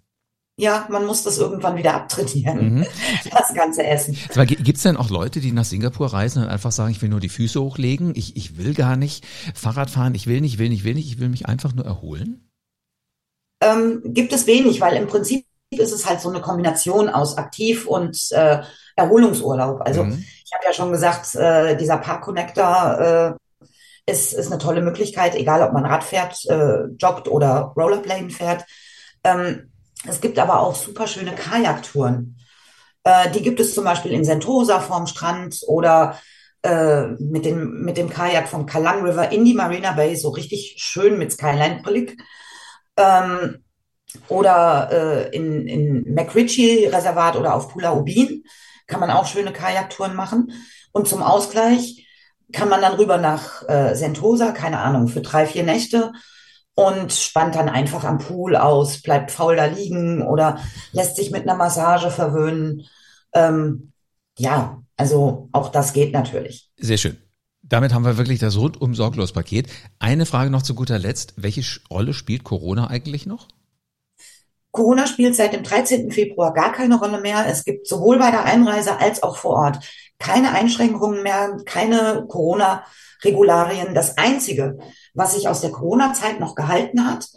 Ja, 0.60 0.88
man 0.89 1.06
muss 1.06 1.24
das 1.24 1.38
irgendwann 1.38 1.78
wieder 1.78 1.94
abtrainieren, 1.94 2.75
mhm. 2.75 2.86
das 3.32 3.54
ganze 3.54 3.86
Essen. 3.86 4.18
Gibt 4.46 4.78
es 4.78 4.84
denn 4.84 4.98
auch 4.98 5.10
Leute, 5.10 5.39
die 5.39 5.51
nach 5.51 5.66
Singapur 5.66 6.13
reisen 6.13 6.44
und 6.44 6.50
einfach 6.50 6.72
sagen, 6.72 6.92
ich 6.92 7.01
will 7.01 7.10
nur 7.10 7.20
die 7.20 7.30
Füße 7.30 7.62
hochlegen, 7.62 8.13
ich, 8.16 8.36
ich 8.36 8.58
will 8.58 8.74
gar 8.74 8.96
nicht 8.96 9.25
Fahrrad 9.54 9.89
fahren, 9.89 10.16
ich 10.16 10.28
will 10.28 10.42
nicht, 10.42 10.58
will 10.58 10.70
nicht, 10.70 10.84
will 10.84 10.96
nicht, 10.96 11.08
ich 11.08 11.20
will 11.20 11.30
mich 11.30 11.48
einfach 11.48 11.74
nur 11.74 11.86
erholen? 11.86 12.50
ähm, 13.62 14.01
gibt 14.04 14.34
es 14.34 14.48
wenig, 14.48 14.82
weil 14.82 14.96
im 14.96 15.08
Prinzip 15.08 15.46
ist 15.72 15.94
es 15.94 16.08
halt 16.08 16.22
so 16.22 16.30
eine 16.30 16.42
Kombination 16.42 17.10
aus 17.10 17.38
Aktiv- 17.38 17.86
und 17.86 18.32
äh, 18.32 18.62
Erholungsurlaub. 18.96 19.82
Also 19.82 20.04
mhm. 20.04 20.24
ich 20.44 20.51
habe 20.54 20.66
ja 20.66 20.74
schon 20.74 20.92
gesagt, 20.92 21.36
äh, 21.36 21.75
dieser 21.78 21.98
Park 21.98 22.24
Connector 22.24 23.38
äh, 24.08 24.12
ist, 24.12 24.34
ist 24.34 24.51
eine 24.51 24.60
tolle 24.60 24.82
Möglichkeit, 24.82 25.36
egal 25.36 25.62
ob 25.62 25.74
man 25.74 25.86
Rad 25.86 26.04
fährt, 26.04 26.44
äh, 26.46 26.86
joggt 26.98 27.28
oder 27.28 27.74
Rollerblade 27.75 28.32
fährt. 28.32 28.66
Ähm, 29.24 29.72
es 30.08 30.22
gibt 30.22 30.39
aber 30.39 30.62
auch 30.62 30.75
super 30.75 31.08
schöne 31.08 31.36
Kajaktouren. 31.36 32.38
Äh, 33.03 33.32
die 33.32 33.41
gibt 33.41 33.60
es 33.60 33.74
zum 33.74 33.84
Beispiel 33.84 34.12
in 34.12 34.24
Sentosa 34.24 34.79
vorm 34.79 35.08
Strand 35.08 35.62
oder 35.68 36.20
äh, 36.62 37.08
mit, 37.20 37.46
dem, 37.46 37.82
mit 37.84 37.98
dem 37.98 38.10
Kajak 38.10 38.48
vom 38.48 38.65
Kalang 38.65 39.03
River 39.03 39.32
in 39.32 39.46
die 39.46 39.53
Marina 39.53 39.94
Bay, 39.94 40.15
so 40.15 40.29
richtig 40.29 40.75
schön 40.77 41.18
mit 41.18 41.32
Skyline-Blick. 41.32 42.22
Ähm, 42.98 43.63
oder 44.27 44.89
äh, 44.91 45.36
in, 45.36 45.68
in 45.68 46.13
McRitchie-Reservat 46.13 47.36
oder 47.36 47.56
auf 47.56 47.70
Pula 47.70 47.94
Ubin 47.94 48.44
kann 48.88 49.00
man 49.00 49.12
auch 49.12 49.27
schöne 49.27 49.53
Kajaktouren 49.53 50.15
machen. 50.15 50.51
Und 50.91 51.08
zum 51.08 51.22
Ausgleich 51.22 52.08
kann 52.51 52.70
man 52.70 52.82
dann 52.82 52.94
rüber 52.94 53.18
nach 53.18 53.68
äh, 53.70 53.96
Sentosa, 53.96 54.51
keine 54.51 54.79
Ahnung, 54.79 55.07
für 55.07 55.22
drei, 55.22 55.46
vier 55.46 55.64
Nächte 55.64 56.12
und 56.75 57.12
spannt 57.12 57.55
dann 57.55 57.70
einfach 57.70 58.03
am 58.03 58.20
Pool 58.20 58.55
aus, 58.55 59.01
bleibt 59.01 59.32
faul 59.32 59.55
da 59.55 59.66
liegen 59.66 60.22
oder 60.22 60.60
lässt 60.92 61.16
sich 61.18 61.32
mit 61.32 61.44
einer 61.44 61.55
Massage 61.55 62.10
verwöhnen. 62.10 62.88
Ähm, 63.34 63.92
ja, 64.38 64.82
also 64.96 65.50
auch 65.51 65.70
das 65.70 65.94
geht 65.94 66.14
natürlich. 66.14 66.70
Sehr 66.77 66.98
schön. 66.98 67.18
Damit 67.62 67.94
haben 67.94 68.05
wir 68.05 68.18
wirklich 68.18 68.40
das 68.40 68.58
rundum 68.58 68.96
sorglos 68.96 69.34
Paket. 69.34 69.68
Eine 70.00 70.25
Frage 70.25 70.50
noch 70.50 70.64
zu 70.64 70.74
guter 70.74 70.98
Letzt. 70.98 71.34
Welche 71.36 71.64
Rolle 71.90 72.14
spielt 72.14 72.44
Corona 72.44 72.88
eigentlich 72.88 73.25
noch? 73.25 73.48
Corona 74.72 75.08
spielt 75.08 75.36
seit 75.36 75.53
dem 75.53 75.64
13. 75.64 76.12
Februar 76.12 76.53
gar 76.53 76.72
keine 76.72 76.98
Rolle 77.00 77.22
mehr. 77.22 77.46
Es 77.48 77.66
gibt 77.66 77.88
sowohl 77.88 78.20
bei 78.20 78.32
der 78.32 78.46
Einreise 78.46 78.98
als 78.98 79.24
auch 79.24 79.38
vor 79.38 79.55
Ort 79.55 79.79
keine 80.20 80.51
Einschränkungen 80.51 81.24
mehr, 81.24 81.58
keine 81.66 82.25
Corona-Regularien. 82.27 83.96
Das 83.96 84.18
Einzige, 84.18 84.77
was 85.14 85.34
sich 85.34 85.48
aus 85.48 85.62
der 85.62 85.72
Corona-Zeit 85.72 86.40
noch 86.40 86.55
gehalten 86.55 87.05
hat, 87.05 87.27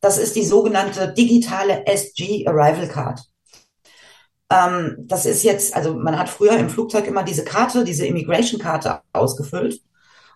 das 0.00 0.18
ist 0.18 0.34
die 0.34 0.44
sogenannte 0.44 1.12
digitale 1.12 1.86
SG 1.86 2.46
Arrival 2.46 2.88
Card. 2.88 3.20
Ähm, 4.50 4.96
das 5.00 5.26
ist 5.26 5.42
jetzt, 5.42 5.76
also 5.76 5.94
man 5.94 6.18
hat 6.18 6.28
früher 6.28 6.56
im 6.56 6.70
Flugzeug 6.70 7.06
immer 7.06 7.22
diese 7.22 7.44
Karte, 7.44 7.84
diese 7.84 8.06
Immigration-Karte 8.06 9.00
ausgefüllt. 9.12 9.80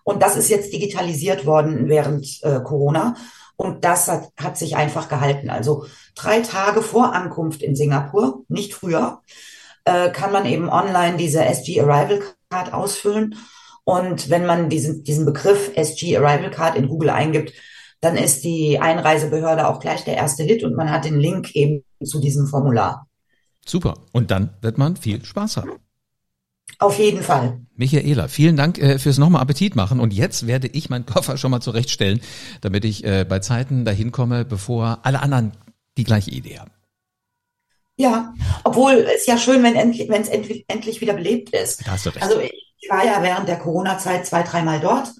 Und 0.03 0.21
das 0.21 0.37
ist 0.37 0.49
jetzt 0.49 0.71
digitalisiert 0.71 1.47
worden 1.47 1.89
während 1.89 2.39
äh, 2.43 2.61
Corona. 2.61 3.15
Und 3.57 3.83
das 3.83 4.07
hat, 4.07 4.29
hat 4.37 4.57
sich 4.57 4.75
einfach 4.75 5.09
gehalten. 5.09 5.49
Also 5.49 5.85
drei 6.13 6.41
Tage 6.41 6.81
vor 6.81 7.13
Ankunft 7.13 7.63
in 7.63 7.75
Singapur, 7.75 8.43
nicht 8.47 8.73
früher, 8.73 9.21
äh, 9.85 10.09
kann 10.09 10.31
man 10.31 10.45
eben 10.45 10.69
online 10.69 11.17
diese 11.17 11.45
SG 11.45 11.81
Arrival 11.81 12.21
Card 12.49 12.73
ausfüllen. 12.73 13.35
Und 13.83 14.29
wenn 14.29 14.45
man 14.45 14.69
diesen, 14.69 15.03
diesen 15.03 15.25
Begriff 15.25 15.71
SG 15.75 16.17
Arrival 16.17 16.51
Card 16.51 16.75
in 16.75 16.87
Google 16.87 17.11
eingibt, 17.11 17.53
dann 18.01 18.17
ist 18.17 18.43
die 18.43 18.79
Einreisebehörde 18.79 19.67
auch 19.67 19.79
gleich 19.79 20.03
der 20.03 20.15
erste 20.15 20.43
Hit 20.43 20.63
und 20.63 20.75
man 20.75 20.91
hat 20.91 21.05
den 21.05 21.19
Link 21.19 21.55
eben 21.55 21.83
zu 22.03 22.19
diesem 22.19 22.47
Formular. 22.47 23.07
Super. 23.65 23.95
Und 24.11 24.31
dann 24.31 24.51
wird 24.61 24.77
man 24.77 24.95
viel 24.95 25.23
Spaß 25.23 25.57
haben. 25.57 25.71
Auf 26.79 26.99
jeden 26.99 27.21
Fall. 27.21 27.61
Michaela, 27.75 28.27
vielen 28.27 28.57
Dank 28.57 28.77
äh, 28.79 28.99
fürs 28.99 29.17
nochmal 29.17 29.41
Appetit 29.41 29.75
machen. 29.75 29.99
Und 29.99 30.13
jetzt 30.13 30.45
werde 30.45 30.67
ich 30.67 30.89
meinen 30.89 31.05
Koffer 31.05 31.37
schon 31.37 31.51
mal 31.51 31.61
zurechtstellen, 31.61 32.21
damit 32.61 32.85
ich 32.85 33.03
äh, 33.03 33.25
bei 33.27 33.39
Zeiten 33.39 33.85
dahin 33.85 34.11
komme, 34.11 34.45
bevor 34.45 34.99
alle 35.03 35.21
anderen 35.21 35.53
die 35.97 36.03
gleiche 36.03 36.31
Idee 36.31 36.59
haben. 36.59 36.71
Ja, 37.97 38.33
obwohl 38.63 38.93
es 38.93 39.25
ja 39.25 39.37
schön, 39.37 39.63
wenn 39.63 39.75
endlich, 39.75 40.09
wenn 40.09 40.21
es 40.21 40.27
endlich, 40.27 40.65
endlich 40.67 40.99
wieder 41.01 41.13
belebt 41.13 41.51
ist. 41.51 41.87
Da 41.87 41.91
hast 41.91 42.05
du 42.05 42.09
recht. 42.09 42.23
Also 42.23 42.39
ich 42.39 42.89
war 42.89 43.05
ja 43.05 43.23
während 43.23 43.47
der 43.47 43.57
Corona-Zeit 43.57 44.25
zwei, 44.27 44.43
dreimal 44.43 44.79
dort, 44.79 45.11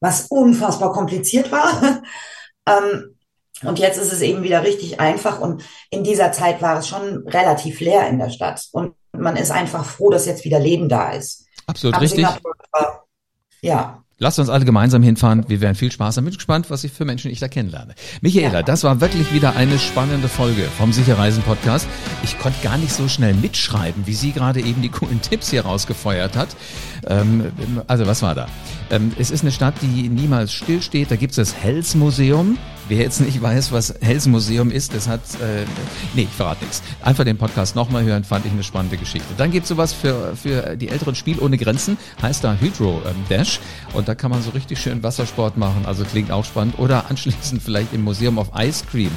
was 0.00 0.26
unfassbar 0.28 0.92
kompliziert 0.92 1.52
war. 1.52 2.02
ähm, 2.66 3.16
und 3.62 3.78
jetzt 3.78 3.98
ist 3.98 4.12
es 4.12 4.22
eben 4.22 4.42
wieder 4.42 4.64
richtig 4.64 5.00
einfach. 5.00 5.40
Und 5.40 5.62
in 5.90 6.02
dieser 6.02 6.32
Zeit 6.32 6.62
war 6.62 6.78
es 6.78 6.88
schon 6.88 7.28
relativ 7.28 7.80
leer 7.80 8.08
in 8.08 8.18
der 8.18 8.30
Stadt. 8.30 8.66
Und 8.72 8.94
man 9.12 9.36
ist 9.36 9.50
einfach 9.50 9.84
froh, 9.84 10.10
dass 10.10 10.26
jetzt 10.26 10.44
wieder 10.44 10.58
Leben 10.58 10.88
da 10.88 11.12
ist. 11.12 11.44
Absolut 11.66 11.94
Aber 11.94 12.02
richtig. 12.02 12.26
ja. 13.60 14.02
Lasst 14.22 14.38
uns 14.38 14.50
alle 14.50 14.66
gemeinsam 14.66 15.02
hinfahren. 15.02 15.46
Wir 15.48 15.62
werden 15.62 15.74
viel 15.74 15.90
Spaß 15.90 16.18
haben. 16.18 16.26
Bin 16.26 16.34
gespannt, 16.34 16.68
was 16.68 16.84
ich 16.84 16.92
für 16.92 17.06
Menschen 17.06 17.30
ich 17.30 17.40
da 17.40 17.48
kennenlerne. 17.48 17.94
Michaela, 18.20 18.58
ja. 18.58 18.62
das 18.62 18.84
war 18.84 19.00
wirklich 19.00 19.32
wieder 19.32 19.56
eine 19.56 19.78
spannende 19.78 20.28
Folge 20.28 20.64
vom 20.76 20.92
Sicherreisen 20.92 21.42
Podcast. 21.42 21.88
Ich 22.22 22.38
konnte 22.38 22.62
gar 22.62 22.76
nicht 22.76 22.92
so 22.92 23.08
schnell 23.08 23.32
mitschreiben, 23.32 24.06
wie 24.06 24.12
sie 24.12 24.32
gerade 24.32 24.60
eben 24.60 24.82
die 24.82 24.90
coolen 24.90 25.22
Tipps 25.22 25.48
hier 25.48 25.62
rausgefeuert 25.62 26.36
hat. 26.36 26.54
Ähm, 27.06 27.50
also 27.86 28.06
was 28.06 28.20
war 28.20 28.34
da? 28.34 28.46
Ähm, 28.90 29.10
es 29.18 29.30
ist 29.30 29.40
eine 29.40 29.52
Stadt, 29.52 29.74
die 29.80 30.10
niemals 30.10 30.52
stillsteht. 30.52 31.10
Da 31.10 31.16
gibt 31.16 31.30
es 31.30 31.36
das 31.36 31.54
Hells 31.54 31.94
Museum. 31.94 32.58
Wer 32.90 32.98
jetzt 32.98 33.20
nicht 33.20 33.40
weiß, 33.40 33.70
was 33.70 33.94
Hells 34.00 34.26
Museum 34.26 34.72
ist, 34.72 34.94
das 34.96 35.06
hat, 35.06 35.20
äh, 35.40 35.64
nee, 36.14 36.22
ich 36.22 36.28
verrate 36.28 36.64
nichts. 36.64 36.82
Einfach 37.02 37.22
den 37.22 37.38
Podcast 37.38 37.76
nochmal 37.76 38.02
hören, 38.02 38.24
fand 38.24 38.44
ich 38.46 38.50
eine 38.50 38.64
spannende 38.64 38.96
Geschichte. 38.96 39.28
Dann 39.36 39.52
gibt 39.52 39.62
es 39.62 39.68
sowas 39.68 39.92
für, 39.92 40.34
für 40.34 40.76
die 40.76 40.88
älteren 40.88 41.14
Spiel 41.14 41.38
ohne 41.38 41.56
Grenzen, 41.56 41.96
heißt 42.20 42.42
da 42.42 42.56
Hydro 42.60 43.00
ähm, 43.06 43.14
Dash. 43.28 43.60
Und 43.92 44.08
da 44.08 44.16
kann 44.16 44.32
man 44.32 44.42
so 44.42 44.50
richtig 44.50 44.80
schön 44.80 45.04
Wassersport 45.04 45.56
machen, 45.56 45.86
also 45.86 46.02
klingt 46.02 46.32
auch 46.32 46.44
spannend. 46.44 46.80
Oder 46.80 47.08
anschließend 47.08 47.62
vielleicht 47.62 47.92
im 47.94 48.02
Museum 48.02 48.38
of 48.38 48.50
Ice 48.58 48.84
Cream. 48.90 49.12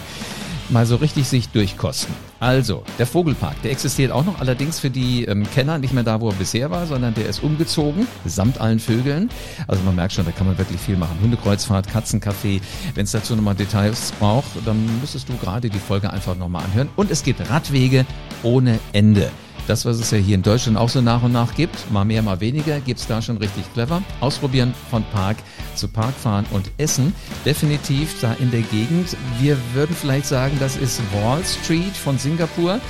Mal 0.69 0.85
so 0.85 0.95
richtig 0.95 1.27
sich 1.27 1.49
durchkosten. 1.49 2.13
Also, 2.39 2.83
der 2.99 3.07
Vogelpark, 3.07 3.61
der 3.61 3.71
existiert 3.71 4.11
auch 4.11 4.25
noch, 4.25 4.39
allerdings 4.39 4.79
für 4.79 4.89
die 4.89 5.25
ähm, 5.25 5.49
Kenner 5.53 5.77
nicht 5.77 5.93
mehr 5.93 6.03
da, 6.03 6.19
wo 6.19 6.29
er 6.29 6.35
bisher 6.35 6.69
war, 6.71 6.85
sondern 6.87 7.13
der 7.13 7.27
ist 7.27 7.41
umgezogen, 7.41 8.07
samt 8.25 8.59
allen 8.59 8.79
Vögeln. 8.79 9.29
Also 9.67 9.81
man 9.83 9.95
merkt 9.95 10.13
schon, 10.13 10.25
da 10.25 10.31
kann 10.31 10.47
man 10.47 10.57
wirklich 10.57 10.79
viel 10.79 10.97
machen. 10.97 11.17
Hundekreuzfahrt, 11.21 11.87
Katzencafé. 11.87 12.61
Wenn 12.95 13.05
es 13.05 13.11
dazu 13.11 13.35
nochmal 13.35 13.55
Details 13.55 14.11
braucht, 14.19 14.49
dann 14.65 14.99
müsstest 14.99 15.29
du 15.29 15.37
gerade 15.37 15.69
die 15.69 15.79
Folge 15.79 16.11
einfach 16.11 16.35
nochmal 16.35 16.65
anhören. 16.65 16.89
Und 16.95 17.11
es 17.11 17.23
gibt 17.23 17.49
Radwege 17.49 18.05
ohne 18.43 18.79
Ende. 18.91 19.31
Das, 19.67 19.85
was 19.85 19.97
es 19.97 20.11
ja 20.11 20.17
hier 20.17 20.35
in 20.35 20.41
Deutschland 20.41 20.77
auch 20.77 20.89
so 20.89 21.01
nach 21.01 21.23
und 21.23 21.31
nach 21.31 21.55
gibt, 21.55 21.89
mal 21.91 22.03
mehr, 22.03 22.21
mal 22.21 22.41
weniger, 22.41 22.79
gibt's 22.81 23.07
da 23.07 23.21
schon 23.21 23.37
richtig 23.37 23.63
clever. 23.73 24.01
Ausprobieren 24.19 24.73
von 24.89 25.03
Park 25.13 25.37
zu 25.75 25.87
Park 25.87 26.13
fahren 26.15 26.45
und 26.51 26.69
essen. 26.77 27.15
Definitiv 27.45 28.19
da 28.19 28.33
in 28.33 28.51
der 28.51 28.61
Gegend. 28.61 29.15
Wir 29.39 29.57
würden 29.73 29.95
vielleicht 29.95 30.25
sagen, 30.25 30.57
das 30.59 30.75
ist 30.75 31.01
Wall 31.13 31.43
Street 31.45 31.95
von 31.95 32.17
Singapur 32.17 32.81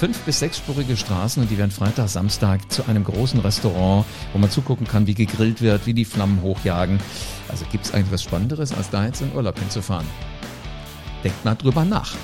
fünf- 0.00 0.20
bis 0.20 0.38
sechsspurige 0.38 0.96
Straßen 0.96 1.42
und 1.42 1.50
die 1.50 1.58
werden 1.58 1.70
Freitag, 1.70 2.08
Samstag 2.08 2.72
zu 2.72 2.86
einem 2.86 3.04
großen 3.04 3.38
Restaurant, 3.40 4.06
wo 4.32 4.38
man 4.38 4.50
zugucken 4.50 4.88
kann, 4.88 5.06
wie 5.06 5.12
gegrillt 5.12 5.60
wird, 5.60 5.84
wie 5.84 5.92
die 5.92 6.06
Flammen 6.06 6.40
hochjagen. 6.40 6.98
Also 7.48 7.66
gibt's 7.70 7.92
eigentlich 7.92 8.10
was 8.10 8.22
Spannenderes, 8.22 8.72
als 8.72 8.88
da 8.88 9.04
jetzt 9.04 9.20
in 9.20 9.30
Urlaub 9.34 9.58
hinzufahren? 9.58 10.06
Denkt 11.22 11.44
mal 11.44 11.54
drüber 11.54 11.84
nach. 11.84 12.14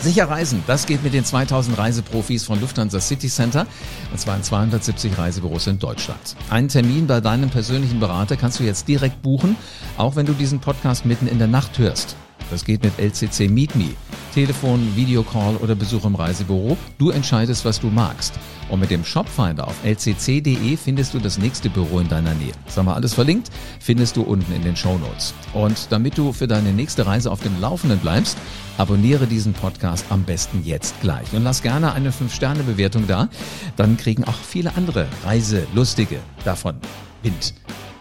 Sicher 0.00 0.30
reisen, 0.30 0.62
das 0.68 0.86
geht 0.86 1.02
mit 1.02 1.12
den 1.12 1.24
2000 1.24 1.76
Reiseprofis 1.76 2.44
von 2.44 2.60
Lufthansa 2.60 3.00
City 3.00 3.28
Center 3.28 3.66
und 4.12 4.18
zwar 4.18 4.36
in 4.36 4.44
270 4.44 5.18
Reisebüros 5.18 5.66
in 5.66 5.80
Deutschland. 5.80 6.36
Einen 6.50 6.68
Termin 6.68 7.08
bei 7.08 7.20
deinem 7.20 7.50
persönlichen 7.50 7.98
Berater 7.98 8.36
kannst 8.36 8.60
du 8.60 8.64
jetzt 8.64 8.86
direkt 8.86 9.22
buchen, 9.22 9.56
auch 9.96 10.14
wenn 10.14 10.24
du 10.24 10.34
diesen 10.34 10.60
Podcast 10.60 11.04
mitten 11.04 11.26
in 11.26 11.38
der 11.38 11.48
Nacht 11.48 11.78
hörst. 11.78 12.14
Das 12.50 12.64
geht 12.64 12.84
mit 12.84 12.98
LCC 12.98 13.50
Meet 13.50 13.74
Me. 13.74 13.90
Telefon, 14.38 14.94
Videocall 14.94 15.56
oder 15.56 15.74
Besuch 15.74 16.04
im 16.04 16.14
Reisebüro. 16.14 16.76
Du 16.96 17.10
entscheidest, 17.10 17.64
was 17.64 17.80
du 17.80 17.88
magst. 17.88 18.38
Und 18.68 18.78
mit 18.78 18.88
dem 18.88 19.04
Shopfinder 19.04 19.66
auf 19.66 19.74
lcc.de 19.82 20.76
findest 20.76 21.12
du 21.12 21.18
das 21.18 21.38
nächste 21.38 21.68
Büro 21.68 21.98
in 21.98 22.08
deiner 22.08 22.34
Nähe. 22.34 22.52
Sag 22.68 22.84
mal, 22.84 22.94
alles 22.94 23.14
verlinkt 23.14 23.50
findest 23.80 24.16
du 24.16 24.22
unten 24.22 24.52
in 24.52 24.62
den 24.62 24.76
Show 24.76 24.96
Notes. 24.96 25.34
Und 25.54 25.88
damit 25.90 26.16
du 26.16 26.32
für 26.32 26.46
deine 26.46 26.72
nächste 26.72 27.04
Reise 27.04 27.32
auf 27.32 27.40
dem 27.40 27.60
Laufenden 27.60 27.98
bleibst, 27.98 28.38
abonniere 28.76 29.26
diesen 29.26 29.54
Podcast 29.54 30.04
am 30.08 30.22
besten 30.22 30.62
jetzt 30.64 31.00
gleich. 31.00 31.32
Und 31.32 31.42
lass 31.42 31.60
gerne 31.60 31.92
eine 31.92 32.12
5-Sterne-Bewertung 32.12 33.08
da. 33.08 33.28
Dann 33.74 33.96
kriegen 33.96 34.22
auch 34.22 34.38
viele 34.38 34.76
andere 34.76 35.08
Reiselustige 35.24 36.20
davon 36.44 36.76
Wind. 37.24 37.54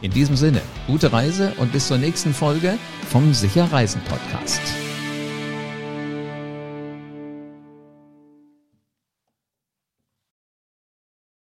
In 0.04 0.12
diesem 0.12 0.36
Sinne, 0.36 0.62
gute 0.86 1.12
Reise 1.12 1.54
und 1.58 1.71
bis 1.71 1.88
zur 1.88 1.97
nächsten 1.97 2.32
Folge 2.32 2.78
vom 3.10 3.34
Sicher 3.34 3.71
Reisen 3.71 4.02
Podcast. 4.02 4.62